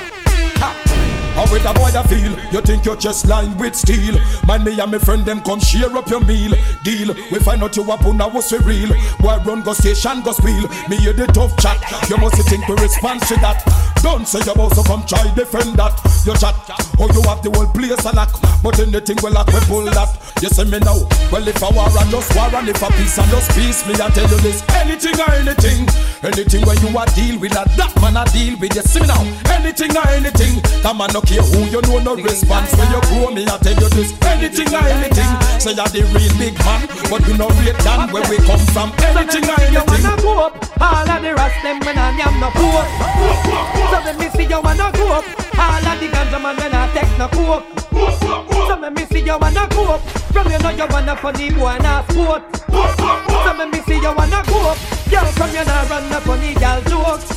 Ha. 0.61 0.95
How 1.37 1.44
with 1.53 1.66
a 1.66 1.75
boy 1.75 1.90
that 1.90 2.09
feel? 2.09 2.33
You 2.51 2.62
think 2.62 2.87
your 2.87 2.96
chest 2.96 3.27
lined 3.29 3.61
with 3.61 3.77
steel? 3.77 4.18
Man, 4.46 4.64
me 4.64 4.81
and 4.81 4.90
my 4.90 4.99
friend 4.99 5.22
them 5.22 5.42
come 5.42 5.61
share 5.61 5.94
up 5.94 6.09
your 6.09 6.25
meal. 6.25 6.53
Deal. 6.83 7.12
We 7.31 7.38
find 7.40 7.62
out 7.62 7.77
you 7.77 7.85
up 7.92 8.07
on 8.07 8.16
was 8.33 8.51
we 8.53 8.59
real. 8.61 8.88
Boy 9.20 9.37
run 9.44 9.61
go 9.61 9.75
station 9.75 10.22
go 10.22 10.33
spiel. 10.33 10.66
Me 10.88 10.96
hear 10.96 11.12
the 11.12 11.27
tough 11.27 11.55
chat. 11.59 11.77
You 12.09 12.16
must 12.16 12.40
think 12.49 12.66
we 12.66 12.75
respond 12.77 13.20
to 13.29 13.35
that. 13.44 13.62
Don't 14.01 14.27
say 14.27 14.38
you 14.38 14.55
to 14.77 14.83
come 14.85 15.05
try 15.05 15.31
defend 15.35 15.77
that. 15.77 16.01
You 16.25 16.35
chat. 16.37 16.86
Oh 16.98 17.12
you 17.12 17.20
have 17.28 17.44
the 17.44 17.52
whole 17.52 17.68
place 17.68 18.04
a 18.04 18.12
lock. 18.16 18.32
But 18.62 18.80
anything 18.80 19.20
we 19.22 19.30
lock 19.30 19.48
we 19.52 19.61
pull 19.68 19.85
that. 19.85 20.11
You 20.40 20.48
see 20.48 20.64
me 20.64 20.80
now? 20.80 21.04
Well 21.28 21.46
if 21.46 21.61
a 21.61 21.68
war 21.68 21.92
and 21.92 22.11
just 22.11 22.32
war 22.32 22.48
and 22.48 22.68
if 22.68 22.80
a 22.80 22.88
peace 22.96 23.18
and 23.20 23.30
just 23.30 23.52
peace, 23.52 23.85
me 23.87 23.94
I 24.00 24.09
tell 24.11 24.28
you 24.28 24.40
this. 24.40 24.64
Anything 24.80 25.16
or 25.20 25.32
anything. 25.37 25.85
Anything 26.24 26.62
when 26.64 26.76
you 26.80 26.90
a 26.96 27.04
deal 27.12 27.37
with 27.38 27.52
that, 27.52 27.68
that 27.76 27.92
man 28.00 28.16
a 28.16 28.24
deal 28.32 28.56
with 28.59 28.74
you. 28.74 28.82
See 28.82 29.00
me 29.00 29.06
now? 29.06 29.22
Anything 29.52 29.92
or 29.92 30.09
anything. 30.09 30.61
That 30.80 30.96
man 30.96 31.12
no 31.12 31.20
care 31.20 31.44
who 31.44 31.68
you 31.68 31.85
know 31.85 32.00
no 32.00 32.16
response. 32.16 32.72
When 32.74 32.88
you 32.88 33.00
grow 33.12 33.28
me 33.30 33.44
I 33.44 33.61
tell 33.61 33.76
you 33.76 33.88
this. 33.92 34.16
Anything 34.24 34.72
or 34.72 34.85
anything. 34.88 35.45
Say 35.66 35.74
you're 35.74 35.90
the 35.90 36.02
real 36.14 36.31
big 36.38 36.55
man, 36.62 36.87
but 37.11 37.26
you 37.26 37.35
no 37.35 37.50
rate 37.59 37.74
than 37.83 38.07
where 38.14 38.22
we 38.31 38.38
come 38.46 38.62
from. 38.70 38.94
Anything 39.02 39.50
or 39.50 39.59
You 39.66 39.83
anything. 39.83 39.98
wanna 39.98 40.22
go 40.22 40.46
up, 40.46 40.55
all 40.79 41.11
of 41.11 41.18
the 41.22 41.35
rest 41.35 41.59
them 41.66 41.81
when 41.83 41.98
I 41.98 42.14
am 42.22 42.38
no 42.38 42.55
coke. 42.55 42.87
So 43.90 43.98
let 44.07 44.14
me 44.14 44.29
see 44.31 44.46
you 44.46 44.61
wanna 44.62 44.92
go 44.94 45.18
up, 45.18 45.24
all 45.59 45.83
of 45.90 45.98
the 45.98 46.07
ganja 46.07 46.38
man 46.40 46.55
when 46.55 46.70
I 46.72 46.87
take 46.94 47.18
no 47.18 47.26
coke. 47.26 47.66
So 47.90 48.79
let 48.79 48.94
me 48.94 49.07
see 49.07 49.26
you 49.26 49.37
wanna 49.37 49.66
go 49.70 49.94
up, 49.94 50.00
from 50.31 50.52
you 50.52 50.59
know 50.61 50.70
you 50.70 50.87
wanna 50.87 51.16
funny 51.16 51.50
boy 51.50 51.66
and 51.66 51.87
a 51.87 52.05
sport. 52.12 52.42
So 52.76 53.52
let 53.56 53.70
me 53.72 53.80
see 53.82 53.96
you 54.00 54.12
wanna 54.14 54.42
go 54.46 54.70
up, 54.70 54.78
girl 55.10 55.24
from 55.32 55.50
you 55.50 55.64
know 55.64 55.86
run 55.88 56.08
the 56.10 56.20
funny 56.20 56.54
girl 56.54 56.80
jokes. 56.82 57.32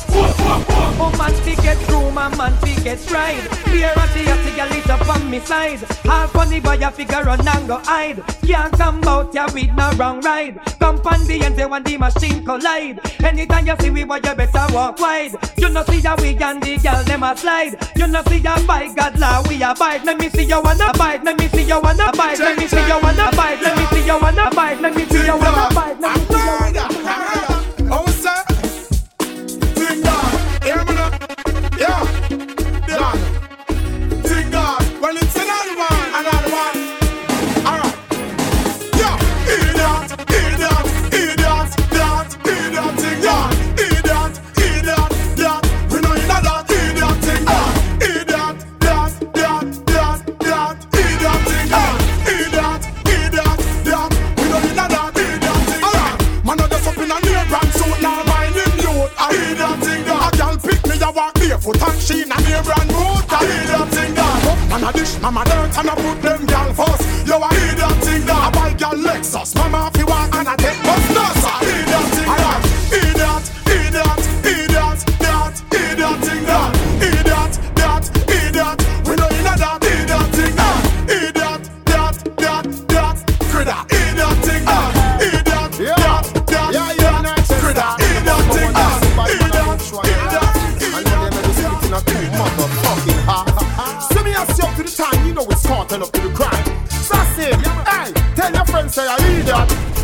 Oh 1.02 1.12
man, 1.16 1.32
we 1.46 1.54
get 1.56 1.78
through 1.86 2.00
woman 2.00 2.36
man 2.36 2.52
fi 2.58 2.74
get 2.82 2.98
fried. 2.98 3.48
Beer 3.66 3.92
a 3.96 4.08
she 4.12 4.26
a 4.26 4.36
see 4.44 4.60
a 4.60 4.66
lit 4.66 4.90
up 4.90 5.08
on 5.08 5.30
me 5.30 5.40
side. 5.40 5.78
Half 6.04 6.32
funny 6.32 6.60
boy 6.60 6.78
a 6.82 6.90
figure 6.90 7.22
run 7.22 7.46
and 7.46 7.68
go 7.68 7.78
hide. 7.84 8.22
Can't 8.44 8.72
come 8.72 9.02
out 9.04 9.32
ya 9.32 9.46
with 9.54 9.72
no 9.74 9.90
wrong 9.92 10.20
ride. 10.20 10.60
Come 10.78 11.00
on 11.06 11.26
the 11.26 11.42
end 11.42 11.70
when 11.70 11.82
the 11.84 11.96
machine 11.96 12.44
collide. 12.44 13.00
Anytime 13.24 13.66
you 13.66 13.76
see 13.80 13.90
we 13.90 14.04
boy 14.04 14.16
you 14.16 14.34
better 14.34 14.66
walk 14.74 14.98
wide. 14.98 15.32
You 15.56 15.70
know 15.70 15.84
see 15.84 16.00
ya 16.00 16.16
we 16.20 16.36
and 16.36 16.62
the 16.62 16.76
girl 16.78 17.02
them 17.04 17.22
a 17.22 17.36
slide. 17.36 17.76
You 17.96 18.08
know 18.08 18.22
see 18.28 18.38
ya 18.38 18.56
by 18.66 18.92
God 18.92 19.18
law 19.18 19.42
we 19.48 19.62
abide. 19.62 20.04
Let 20.04 20.18
me 20.18 20.28
see 20.28 20.44
you 20.44 20.60
wanna 20.60 20.92
bite. 20.98 21.24
Let 21.24 21.38
me 21.38 21.48
see 21.48 21.62
you 21.62 21.80
wanna 21.80 22.10
bite. 22.12 22.40
Let 22.40 22.58
me 22.58 22.66
see 22.66 22.84
you 22.86 22.98
wanna 23.00 23.30
bite. 23.36 23.62
Let 23.62 23.78
me 23.78 23.86
see 23.86 24.04
you 24.04 24.18
wanna 24.20 24.50
bite. 24.50 24.80
Let 24.80 24.96
me 24.96 25.04
see 25.06 25.24
you 25.30 25.36
wanna 25.38 25.74
bite. 25.74 26.00
Let 26.00 26.18
me 26.18 26.24
see 26.24 26.40
you 26.40 26.82
wanna 26.82 26.88
bite. 27.04 27.59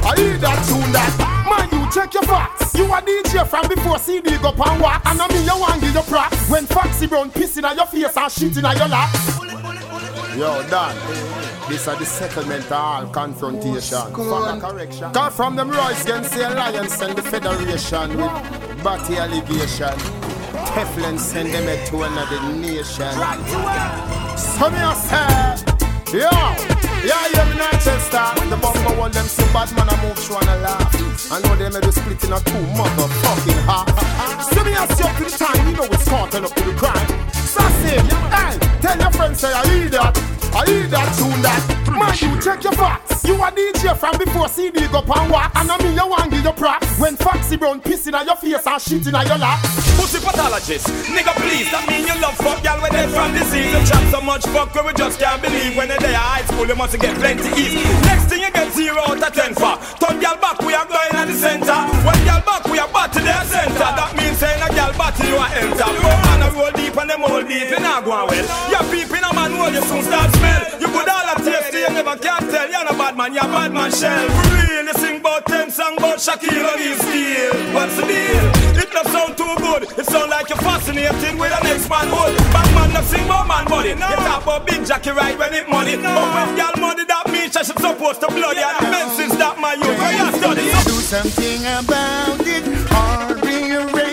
I 0.06 0.14
hear 0.14 0.38
that 0.38 0.62
tune 0.68 0.92
that. 0.94 1.10
Man, 1.50 1.66
you 1.74 1.90
check 1.90 2.14
your 2.14 2.22
facts. 2.22 2.74
You 2.78 2.84
a 2.84 3.02
DJ 3.02 3.44
from 3.44 3.66
before 3.66 3.98
CD 3.98 4.38
go 4.38 4.52
pan 4.52 4.80
walk, 4.80 5.02
and 5.04 5.20
I 5.20 5.26
mean 5.26 5.44
you 5.44 5.58
want 5.58 5.80
give 5.80 5.94
your 5.94 6.04
props. 6.04 6.48
When 6.48 6.64
Foxy 6.66 7.08
Brown 7.08 7.28
pissing 7.32 7.64
on 7.68 7.76
your 7.76 7.86
face 7.86 8.04
and 8.04 8.30
shitting 8.30 8.62
on 8.62 8.76
your 8.76 8.86
lap. 8.86 9.10
Yo, 10.38 10.62
Dan, 10.70 10.94
this 11.68 11.88
are 11.88 11.96
the 11.96 12.06
settlement 12.06 12.66
of 12.66 12.72
all 12.72 13.06
confrontation. 13.08 13.98
A 13.98 14.60
correction. 14.60 15.12
Cause 15.12 15.34
from 15.34 15.56
them 15.56 15.70
Royce 15.70 16.04
against 16.04 16.34
the 16.34 16.52
Alliance 16.52 17.02
and 17.02 17.18
the 17.18 17.22
Federation 17.22 18.16
with 18.16 18.84
Batty 18.84 19.16
allegation. 19.16 19.98
Teflon 20.70 21.18
send 21.18 21.52
them 21.52 21.66
to 21.86 22.02
another 22.02 22.42
nation. 22.54 23.12
So 24.38 24.70
me 24.70 24.78
say, 24.94 26.20
yo, 26.20 26.85
yeah, 27.04 27.28
yeah, 27.34 27.44
me 27.50 27.58
not 27.58 27.72
Chester. 27.82 28.24
The 28.48 28.56
bumper 28.56 28.94
wall 28.96 29.10
them 29.10 29.26
so 29.26 29.44
bad 29.52 29.74
man 29.76 29.88
I 29.88 29.96
move 30.02 30.18
through 30.18 30.38
and 30.38 30.50
I 30.50 30.60
laugh. 30.60 31.32
I 31.32 31.40
know 31.40 31.56
they 31.56 31.68
made 31.68 31.84
a 31.84 31.92
split 31.92 32.22
in 32.24 32.32
a 32.32 32.40
two 32.40 32.62
motherfucking 32.78 33.60
half. 33.66 33.88
So 34.54 34.64
me 34.64 34.72
a 34.72 34.86
say 34.94 35.04
up 35.04 35.16
to 35.16 35.24
the 35.24 35.30
time, 35.36 35.68
you 35.68 35.76
know 35.76 35.84
it's 35.84 36.08
caught 36.08 36.34
up 36.34 36.54
to 36.54 36.64
the 36.64 36.74
crime. 36.74 37.08
Sassy, 37.32 37.98
I 37.98 38.52
hey, 38.52 38.58
tell 38.80 38.98
your 38.98 39.10
friends 39.12 39.40
say 39.40 39.52
I 39.52 39.66
hear 39.66 39.88
that, 39.90 40.16
I 40.54 40.64
hear 40.70 40.86
that 40.88 41.08
tune 41.18 41.42
that. 41.42 41.62
Man, 41.90 42.14
you 42.20 42.40
check 42.40 42.62
your 42.62 42.72
facts. 42.72 43.15
You 43.26 43.34
a 43.42 43.50
DJ 43.50 43.90
from 43.98 44.16
before 44.18 44.46
CD 44.48 44.86
go 44.86 45.02
pan 45.02 45.28
walk, 45.28 45.50
and 45.56 45.66
I 45.66 45.76
mean 45.82 45.98
you 45.98 46.06
want 46.06 46.30
give 46.30 46.44
your 46.44 46.52
props. 46.52 46.86
When 47.02 47.16
Foxy 47.16 47.56
Brown 47.56 47.80
pissing 47.80 48.14
on 48.14 48.24
your 48.24 48.36
face 48.36 48.54
and 48.54 48.78
shitting 48.78 49.18
on 49.18 49.26
your 49.26 49.38
lap. 49.38 49.58
Pussy 49.98 50.22
pathologist, 50.22 50.86
nigga 51.10 51.34
please, 51.42 51.66
that 51.74 51.82
mean 51.90 52.06
you 52.06 52.14
love 52.22 52.38
fuck 52.38 52.62
y'all 52.62 52.78
when 52.78 52.94
they 52.94 53.10
from 53.10 53.34
disease. 53.34 53.74
You 53.74 53.82
chat 53.82 54.04
so 54.14 54.20
much 54.20 54.46
fuck 54.54 54.70
where 54.78 54.84
we 54.86 54.94
just 54.94 55.18
can't 55.18 55.42
believe. 55.42 55.74
When 55.74 55.88
they 55.88 55.98
there 55.98 56.14
high 56.14 56.46
school, 56.46 56.70
you 56.70 56.76
must 56.78 56.94
get 56.94 57.18
plenty 57.18 57.50
ease. 57.58 57.74
Next 58.06 58.30
thing 58.30 58.46
you 58.46 58.50
get 58.54 58.70
zero 58.70 59.02
out 59.02 59.18
of 59.18 59.32
ten 59.34 59.58
for. 59.58 59.74
Turn 59.98 60.22
y'all 60.22 60.38
back, 60.38 60.62
we 60.62 60.78
are 60.78 60.86
going 60.86 61.10
at 61.18 61.26
the 61.26 61.34
center. 61.34 61.82
When 62.06 62.18
y'all 62.30 62.46
back, 62.46 62.62
we 62.70 62.78
are 62.78 62.92
back 62.94 63.10
to 63.10 63.20
their 63.26 63.42
center. 63.50 63.90
That 63.90 64.14
means 64.14 64.38
saying 64.38 64.62
a 64.62 64.70
y'all 64.70 64.94
back 64.94 65.18
you 65.18 65.34
are 65.34 65.50
enter. 65.50 65.90
Go 65.98 66.10
on 66.30 66.46
a 66.46 66.48
roll 66.54 66.75
and 66.98 67.10
them 67.10 67.24
all 67.24 67.42
deep, 67.42 67.70
you 67.70 67.80
not 67.80 68.04
going 68.04 68.26
well. 68.28 68.46
Your 68.70 68.84
people 68.90 69.16
in 69.16 69.24
a 69.24 69.32
man 69.34 69.52
hole, 69.52 69.70
you 69.70 69.82
soon 69.82 70.02
start 70.02 70.30
smell. 70.34 70.62
You 70.80 70.88
put 70.88 71.08
all 71.08 71.24
that 71.28 71.40
tasty, 71.44 71.80
you 71.84 71.90
never 71.90 72.16
can 72.16 72.42
tell. 72.48 72.68
You're 72.68 72.88
a 72.88 72.94
bad 72.96 73.16
man, 73.16 73.34
you're 73.34 73.44
a 73.44 73.48
bad 73.48 73.72
man 73.72 73.90
shell. 73.92 74.28
For 74.28 74.48
real, 74.54 74.84
you 74.86 74.94
sing 74.94 75.20
about 75.20 75.46
ten 75.46 75.70
song 75.70 75.96
about 75.98 76.18
Shaquille 76.18 76.64
O'Neal 76.64 76.96
steel. 77.00 77.52
What's 77.74 77.96
the 77.96 78.04
deal? 78.08 78.46
It 78.80 78.90
not 78.92 79.06
sound 79.08 79.36
too 79.36 79.54
good. 79.58 79.82
It 79.98 80.06
sound 80.06 80.30
like 80.30 80.48
you're 80.48 80.58
fascinated 80.58 81.38
with 81.38 81.52
an 81.52 81.62
next 81.64 81.88
man 81.88 82.08
hood. 82.08 82.36
Bad 82.52 82.68
man 82.74 82.92
not 82.92 83.04
sing 83.04 83.24
about 83.24 83.46
man 83.46 83.64
money. 83.68 83.94
No. 83.94 84.08
You 84.08 84.16
talk 84.24 84.42
about 84.42 84.66
big 84.66 84.86
Jackie 84.86 85.10
right 85.10 85.36
when 85.38 85.52
it 85.52 85.68
money. 85.68 85.96
No. 85.96 86.14
But 86.14 86.28
when 86.34 86.56
y'all 86.56 86.76
money 86.80 87.04
that 87.04 87.28
means 87.30 87.56
I 87.56 87.62
should 87.62 87.78
supposed 87.78 88.20
to 88.20 88.28
blood 88.28 88.56
you. 88.56 88.64
And 88.64 88.90
men 88.90 89.08
since 89.16 89.36
that 89.36 89.58
my 89.60 89.74
youth, 89.74 89.98
where 90.00 90.14
you 90.16 90.28
study. 90.38 90.64
Do 90.88 90.96
something 91.04 91.60
about 91.66 92.40
it, 92.46 92.64
or 92.88 93.36
rearrange. 93.44 94.05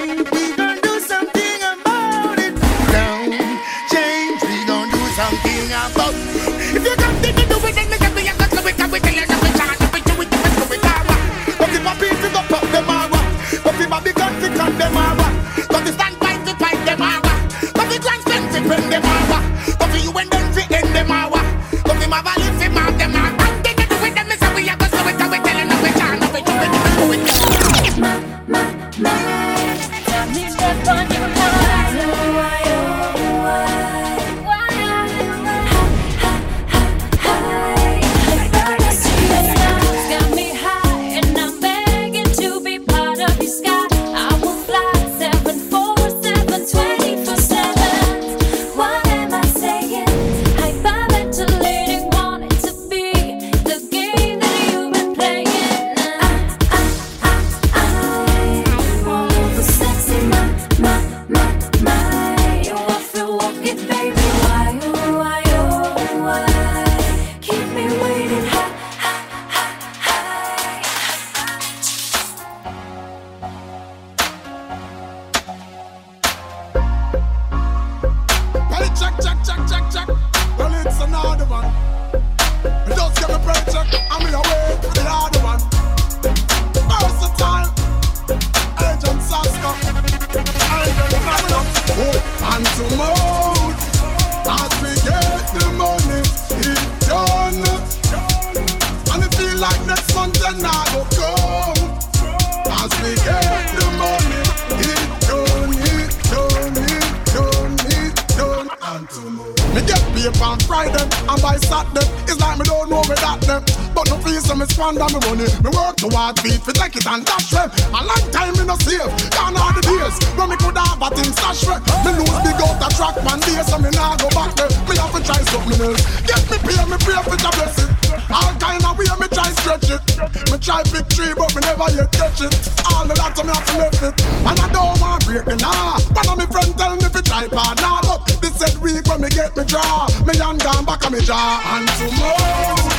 Fees 114.74 114.98
so 114.98 115.08
me 115.08 115.20
money. 115.28 115.48
Me 115.62 115.70
work 115.70 115.96
to 115.98 116.10
hard 116.10 116.40
feet 116.40 116.62
fi 116.62 116.72
take 116.74 116.96
it 116.96 117.06
and 117.06 117.26
dash 117.26 117.50
them. 117.52 117.70
A 117.94 118.00
long 118.02 118.26
time 118.32 118.54
me 118.58 118.66
no 118.66 118.76
save. 118.82 119.10
Gone 119.34 119.58
all 119.58 119.74
the 119.74 119.82
days 119.82 120.16
when 120.38 120.50
me 120.50 120.58
could 120.58 120.78
have 120.78 121.02
a 121.02 121.10
thing 121.14 121.32
stash 121.34 121.66
me. 121.68 121.76
Me 122.06 122.12
lose 122.18 122.40
big 122.42 122.58
out 122.62 122.82
a 122.82 122.88
track 122.96 123.16
man 123.24 123.40
days 123.42 123.68
so 123.70 123.78
me 123.78 123.90
nah 123.94 124.16
go 124.18 124.30
back 124.34 124.56
there. 124.56 124.70
Me 124.90 124.98
have 124.98 125.14
to 125.14 125.22
try 125.22 125.42
something 125.50 125.82
else. 125.82 126.02
Get 126.26 126.42
me 126.50 126.58
pay, 126.58 126.82
me 126.90 126.98
pray 127.06 127.22
for 127.22 127.38
the 127.38 127.50
blessing. 127.54 127.92
All 128.34 128.54
kind 128.58 128.84
of 128.86 128.98
way 128.98 129.10
me 129.20 129.28
try 129.30 129.50
stretch 129.62 129.90
it. 129.94 130.02
Me 130.50 130.58
try 130.58 130.82
big 130.90 131.06
tree 131.10 131.34
but 131.38 131.54
me 131.54 131.62
never 131.62 131.90
yet 131.94 132.10
catch 132.12 132.42
it. 132.42 132.54
All 132.90 133.06
of 133.06 133.14
that 133.14 133.38
so 133.38 133.44
me 133.44 133.54
have 133.54 133.66
to 133.70 133.74
left 133.78 134.02
it. 134.02 134.16
And 134.26 134.58
I 134.58 134.68
don't 134.74 134.98
want 135.00 135.26
break 135.26 135.46
the 135.46 135.58
law. 135.62 136.02
One 136.18 136.30
of 136.30 136.36
me 136.38 136.46
friend 136.50 136.74
tell 136.78 136.96
me 136.98 137.08
fi 137.10 137.22
try 137.22 137.46
part 137.48 137.78
now, 137.82 138.02
but 138.02 138.26
this 138.42 138.58
said 138.58 138.78
week 138.82 139.06
when 139.06 139.22
me 139.22 139.30
get 139.30 139.56
me 139.56 139.64
draw. 139.66 140.10
Me 140.26 140.34
hand 140.38 140.62
gone 140.64 140.86
back 140.86 141.06
on 141.06 141.14
me 141.14 141.22
jaw. 141.22 141.62
And 141.74 141.88
tomorrow, 142.00 142.93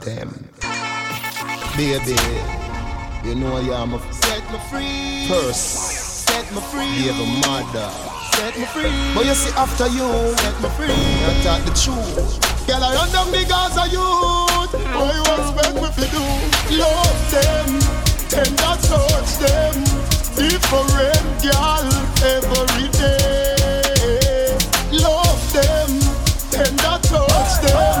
I. 0.00 0.50
Baby, 1.76 2.16
you 3.24 3.34
know 3.36 3.56
I'm 3.72 3.94
a 3.94 4.12
Set 4.12 4.52
me 4.52 4.58
free. 4.70 5.28
first. 5.28 6.09
Set 6.30 6.46
me 6.54 6.60
free. 6.70 6.86
Be 7.02 7.08
a 7.10 7.14
mother. 7.42 7.90
Set 8.38 8.56
me 8.56 8.64
free. 8.66 8.94
But 9.14 9.26
you 9.26 9.34
see 9.34 9.50
after 9.58 9.88
you, 9.88 10.06
Set 10.38 10.56
me 10.62 10.68
free. 10.78 10.94
I 10.94 11.34
talk 11.42 11.60
the 11.66 11.74
truth. 11.74 12.38
Girl, 12.66 12.82
I 12.84 12.94
run 12.94 13.10
down 13.10 13.30
because 13.32 13.76
of 13.76 13.88
youth. 13.90 14.70
Mm. 14.70 14.94
What 14.94 15.10
you 15.18 15.26
expect 15.34 15.74
me 15.74 15.88
to 15.90 16.06
do? 16.14 16.22
Love 16.78 17.20
them, 17.34 17.68
tender 18.30 18.74
touch 18.86 19.32
them. 19.42 19.74
Different 20.38 21.26
girl 21.42 21.86
every 22.22 22.86
day. 22.94 24.54
Love 25.02 25.42
them, 25.52 25.90
tender 26.54 26.96
touch 27.10 27.54
them. 27.66 27.98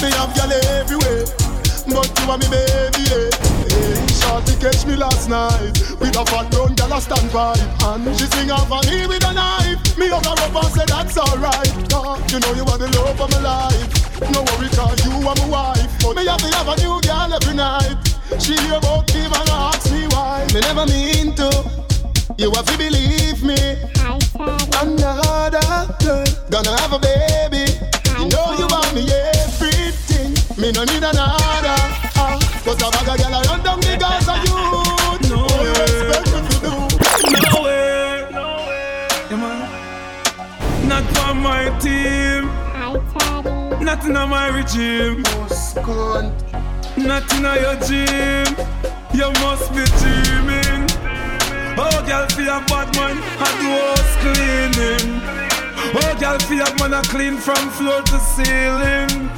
Me 0.00 0.08
have 0.14 0.30
girl 0.36 0.52
everywhere, 0.78 1.24
but 1.90 2.06
you 2.20 2.30
are 2.30 2.38
me 2.38 2.46
baby. 2.48 2.97
Hey, 4.46 4.56
catch 4.60 4.86
me 4.86 4.94
last 4.96 5.28
night 5.28 5.74
with 5.98 6.16
a 6.16 6.24
fat 6.24 6.50
brown 6.50 6.74
girl 6.74 6.92
a 6.92 7.00
stand 7.00 7.32
by, 7.32 7.58
and 7.90 8.06
she 8.18 8.26
sing 8.26 8.50
off 8.50 8.70
on 8.70 8.86
me 8.86 9.06
with 9.06 9.24
a 9.24 9.32
knife. 9.32 9.98
Me 9.98 10.08
hug 10.08 10.24
her 10.24 10.38
up 10.38 10.54
and 10.54 10.72
say 10.74 10.84
that's 10.86 11.18
alright. 11.18 11.74
You 12.30 12.38
know 12.38 12.52
you 12.54 12.64
are 12.70 12.78
the 12.78 12.88
love 12.96 13.20
of 13.20 13.30
my 13.30 13.40
life. 13.40 14.30
No 14.32 14.42
worry, 14.42 14.68
cause 14.70 15.04
you 15.04 15.12
are 15.26 15.34
my 15.34 15.48
wife. 15.48 15.90
But 16.02 16.16
me 16.16 16.26
have 16.26 16.38
to 16.38 16.48
have 16.54 16.68
a 16.68 16.76
new 16.78 17.00
girl 17.02 17.34
every 17.34 17.54
night. 17.54 17.98
She 18.38 18.54
hear 18.62 18.78
about 18.78 19.12
me 19.14 19.24
and 19.26 19.50
ask 19.50 19.90
me 19.90 20.06
why. 20.08 20.46
Me 20.54 20.60
never 20.60 20.86
mean 20.86 21.34
to. 21.36 21.50
You 22.38 22.50
have 22.52 22.66
to 22.66 22.78
believe 22.78 23.42
me. 23.42 23.58
Another 24.78 25.88
girl 25.98 26.24
gonna 26.50 26.78
have 26.78 26.92
a 26.92 26.98
baby. 26.98 27.66
You 28.18 28.28
know 28.30 28.54
you 28.54 28.66
want 28.70 28.94
me 28.94 29.02
everything. 29.10 30.34
Me 30.60 30.70
no 30.72 30.84
need 30.84 31.02
another. 31.02 31.76
Uh, 32.18 32.38
Cause 32.64 32.82
a 32.82 32.90
bag 32.90 33.08
of 33.08 33.16
girl 33.16 33.34
I 33.34 33.42
run 33.48 33.62
down 33.62 33.80
because 33.80 34.27
of 34.27 34.27
Not 43.98 44.06
in 44.06 44.30
my 44.30 44.48
regime. 44.48 45.22
Not 46.96 47.26
in 47.34 47.42
your 47.42 47.76
gym. 47.82 48.54
You 49.12 49.30
must 49.42 49.72
be 49.74 49.82
dreaming. 49.98 50.86
Oh, 51.76 52.04
girl, 52.06 52.26
feel 52.28 52.48
a 52.48 52.62
bad 52.68 52.94
man. 52.94 53.16
Do 53.16 53.68
house 53.74 54.14
cleaning. 54.22 55.20
Oh, 55.98 56.16
girl, 56.20 56.38
feel 56.38 56.62
a 56.62 56.74
man 56.78 56.94
a 56.94 57.02
clean 57.08 57.36
from 57.38 57.70
floor 57.70 58.02
to 58.02 58.18
ceiling. 58.20 59.30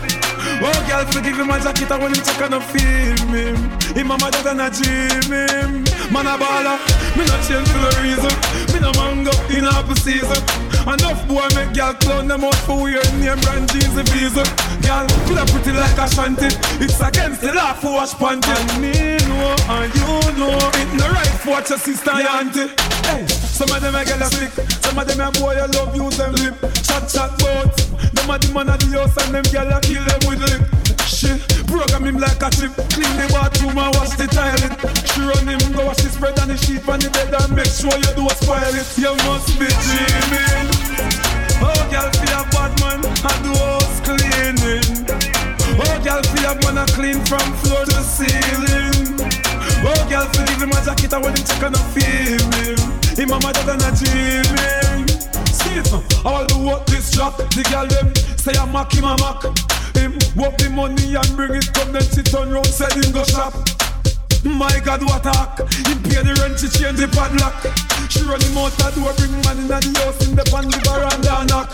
Oh, 0.62 0.84
girl, 0.86 1.06
forgive 1.06 1.38
him 1.38 1.46
my 1.46 1.58
jacket 1.58 1.90
and 1.90 2.02
when 2.02 2.14
him 2.14 2.22
check 2.22 2.40
and 2.42 2.54
I 2.54 2.60
feel 2.60 3.26
him. 3.28 3.56
Him 3.96 4.08
mama 4.08 4.30
dad 4.30 4.46
and 4.46 4.60
I 4.60 4.68
dream 4.68 5.32
him. 5.32 5.84
Man 6.12 6.26
a 6.26 6.36
baller, 6.36 6.76
me 7.16 7.24
not 7.24 7.40
change 7.48 7.68
for 7.68 7.80
the 7.80 7.96
reason. 8.02 8.34
Me 8.74 8.80
no 8.80 8.92
mango 8.92 9.32
in 9.48 9.64
half 9.64 9.88
a 9.90 9.96
season. 9.96 10.69
Enough 10.86 11.28
boy 11.28 11.46
make 11.54 11.72
girl 11.74 11.94
clown 11.94 12.28
them 12.28 12.44
out 12.44 12.54
for 12.66 12.82
weird 12.82 13.06
name 13.20 13.38
brand 13.40 13.68
jeans 13.70 13.96
and 13.96 14.08
visa. 14.08 14.44
Girl, 14.80 15.06
feel 15.28 15.38
a 15.38 15.44
pretty 15.46 15.72
like 15.72 15.98
a 15.98 16.08
shanty. 16.08 16.48
It's 16.80 17.00
against 17.00 17.40
the 17.42 17.52
law 17.52 17.74
for 17.74 17.92
wash 18.00 18.12
panty. 18.14 18.48
And 18.48 18.80
me 18.80 18.92
know 19.28 19.56
and 19.68 19.92
you 19.94 20.40
know 20.40 20.56
it 20.80 20.90
no 20.96 21.06
right 21.08 21.36
for 21.42 21.50
watch 21.50 21.70
your 21.70 21.78
sister 21.78 22.10
and 22.10 22.26
auntie. 22.26 22.72
Hey, 23.06 23.26
some 23.28 23.70
of 23.70 23.80
them 23.82 23.94
a 23.94 24.04
girl 24.04 24.22
a 24.22 24.26
sick, 24.26 24.52
some 24.80 24.98
of 24.98 25.06
them 25.06 25.20
a 25.20 25.30
boy 25.32 25.54
I 25.54 25.66
love 25.66 25.94
you 25.94 26.08
them 26.10 26.32
lip. 26.40 26.56
Chat 26.82 27.08
chat 27.08 27.30
bout. 27.38 27.76
Them 28.10 28.30
a 28.30 28.38
the 28.38 28.52
man 28.52 28.68
of 28.70 28.80
the 28.80 28.98
house 28.98 29.16
and 29.24 29.34
them 29.34 29.44
girl 29.52 29.70
a 29.70 29.80
kill 29.80 30.04
them 30.04 30.20
with 30.28 30.42
lip. 30.48 30.89
Shit, 31.10 31.42
program 31.66 32.06
him 32.06 32.18
like 32.18 32.38
a 32.38 32.48
chip. 32.54 32.70
Clean 32.94 33.10
the 33.18 33.26
bathroom 33.34 33.74
and 33.74 33.90
wash 33.98 34.14
the 34.14 34.30
toilet. 34.30 34.78
She 35.10 35.20
run 35.26 35.42
him, 35.42 35.58
go 35.74 35.90
wash 35.90 35.98
the 35.98 36.08
spread 36.08 36.38
and 36.38 36.54
the 36.54 36.56
sheet 36.56 36.86
on 36.86 37.02
the 37.02 37.10
bed 37.10 37.34
and 37.34 37.50
make 37.50 37.66
sure 37.66 37.90
you 37.90 38.14
don't 38.14 38.30
spoil 38.38 38.62
it. 38.62 38.86
You 38.94 39.10
must 39.26 39.50
be 39.58 39.66
dreaming. 39.66 40.70
Oh, 41.58 41.74
girl, 41.90 42.06
feel 42.14 42.36
a 42.38 42.46
bad 42.54 42.72
man 42.78 43.02
and 43.02 43.40
do 43.42 43.52
house 43.58 43.98
cleaning. 44.06 44.86
Oh, 45.82 45.98
girl, 45.98 46.22
feel 46.30 46.46
a 46.46 46.54
man 46.62 46.78
a 46.78 46.86
clean 46.94 47.18
from 47.26 47.42
floor 47.58 47.82
to 47.90 48.00
ceiling. 48.06 49.18
Oh, 49.82 49.98
girl, 50.06 50.30
feel 50.30 50.46
give 50.46 50.62
him 50.62 50.70
a 50.70 50.78
jacket 50.78 51.10
and 51.10 51.22
when 51.26 51.34
him 51.34 51.42
check 51.42 51.64
and 51.66 51.74
I 51.74 51.82
feel 51.90 52.46
him. 52.54 52.78
Him 53.18 53.28
mama 53.34 53.50
dad 53.50 53.66
and 53.66 53.82
a 53.82 53.90
dreaming. 53.98 55.10
See 55.50 55.74
it, 55.74 55.90
man. 55.90 56.06
All 56.22 56.46
the 56.46 56.54
work 56.62 56.86
this 56.86 57.10
job, 57.10 57.34
the 57.50 57.66
girl 57.66 57.90
them 57.90 58.14
say 58.38 58.54
I 58.54 58.62
mack 58.70 58.94
him 58.94 59.10
a. 59.10 59.79
Him 59.94 60.12
work 60.36 60.56
the 60.58 60.70
money 60.70 61.14
and 61.14 61.30
bring 61.36 61.54
it 61.54 61.72
come 61.74 61.92
then 61.92 62.02
sit 62.02 62.34
on 62.34 62.50
round, 62.50 62.66
said 62.66 62.92
him 62.92 63.12
go 63.12 63.24
shop. 63.24 63.54
My 64.44 64.80
God, 64.80 65.04
what 65.04 65.22
talk! 65.22 65.58
Him 65.58 66.00
pay 66.02 66.22
the 66.24 66.32
rent, 66.40 66.58
she 66.58 66.68
change 66.68 66.98
the 66.98 67.08
padlock. 67.08 67.60
She 68.08 68.22
run 68.24 68.40
him 68.40 68.56
out 68.56 68.72
the 68.78 68.88
door, 68.96 69.12
bring 69.20 69.36
man 69.44 69.58
in 69.58 69.68
the 69.68 69.80
house, 70.00 70.26
in 70.26 70.34
the 70.34 70.44
pan 70.48 70.66
the 70.68 70.78
veranda 70.80 71.44
knock. 71.44 71.70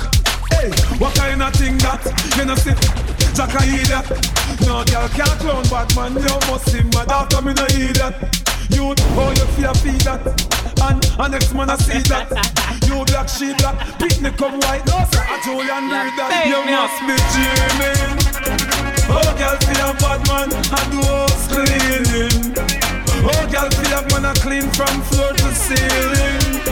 Hey, 0.51 0.71
what 0.99 1.15
kind 1.15 1.43
of 1.43 1.55
thing 1.55 1.79
that? 1.79 2.03
You 2.37 2.45
know 2.45 2.57
see, 2.57 2.75
Jack 3.35 3.55
I 3.55 3.65
hear 3.67 3.87
that. 3.95 4.07
No 4.67 4.83
girl 4.85 5.09
can't 5.15 5.39
clown 5.41 5.65
bad 5.71 5.95
man, 5.95 6.13
you 6.15 6.37
must 6.51 6.71
see 6.71 6.83
mad 6.83 7.11
after 7.11 7.43
me 7.43 7.53
no 7.55 7.67
hear 7.71 7.93
that. 7.95 8.46
You, 8.71 8.95
oh 9.19 9.31
you 9.37 9.47
feel 9.55 9.75
feel 9.75 9.99
that, 10.07 10.23
and 10.83 11.05
and 11.19 11.33
next 11.33 11.55
man 11.55 11.71
I 11.71 11.77
see 11.77 12.01
that. 12.11 12.29
You 12.87 13.05
black, 13.05 13.29
she 13.29 13.53
black, 13.55 13.77
picnic 13.99 14.37
come 14.37 14.59
white, 14.61 14.87
no 14.87 15.05
sir, 15.11 15.25
I 15.27 15.41
told 15.45 15.65
you 15.65 15.73
and 15.73 15.91
read 15.91 16.13
that. 16.17 16.47
You 16.47 16.61
must 16.65 16.99
be 17.05 17.17
dreaming. 17.35 18.27
Oh, 19.09 19.23
girl, 19.39 19.57
feel 19.63 19.87
a 19.87 19.95
bad 20.03 20.21
man, 20.27 20.51
I 20.51 20.83
do 20.91 20.99
house 21.03 21.47
cleaning. 21.47 22.55
Oh, 23.23 23.43
girl, 23.51 23.71
feel 23.71 23.95
a 23.95 24.03
man, 24.11 24.27
I 24.27 24.35
clean 24.43 24.67
from 24.75 25.03
floor 25.03 25.33
to 25.33 25.55
ceiling. 25.55 26.63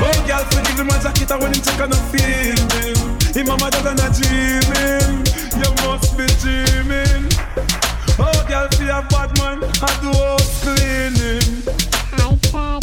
Oh, 0.00 0.24
girl, 0.26 0.44
forgive 0.52 0.78
him 0.80 0.88
a 0.88 0.96
jacket 1.02 1.30
and 1.30 1.42
when 1.42 1.52
him 1.54 1.62
check 1.62 1.80
on 1.80 1.92
I 1.92 1.96
feeling. 2.12 2.96
him. 3.34 3.46
Mama 3.46 3.70
and 3.72 4.00
I 4.00 4.08
dreaming. 4.12 5.24
You 5.56 5.70
must 5.84 6.16
be 6.16 6.26
dreaming. 6.40 7.28
Oh, 8.18 8.44
girl, 8.48 8.68
feel 8.68 8.90
a 8.90 9.02
bad 9.10 9.36
man, 9.38 9.62
I 9.82 10.00
do 10.00 10.08
house 10.08 10.62
cleaning. 10.62 11.62
Hi, 12.12 12.80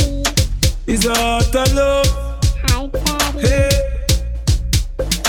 Is 0.86 1.06
a 1.06 1.16
heart 1.16 1.56
of 1.56 1.74
love. 1.74 2.34
Hey, 3.42 3.70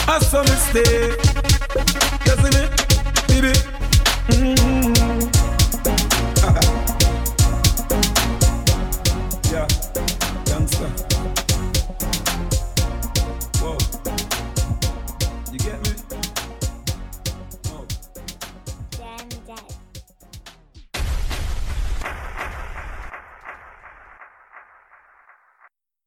I 0.06 0.18
saw 0.18 0.42
mistake. 0.42 1.33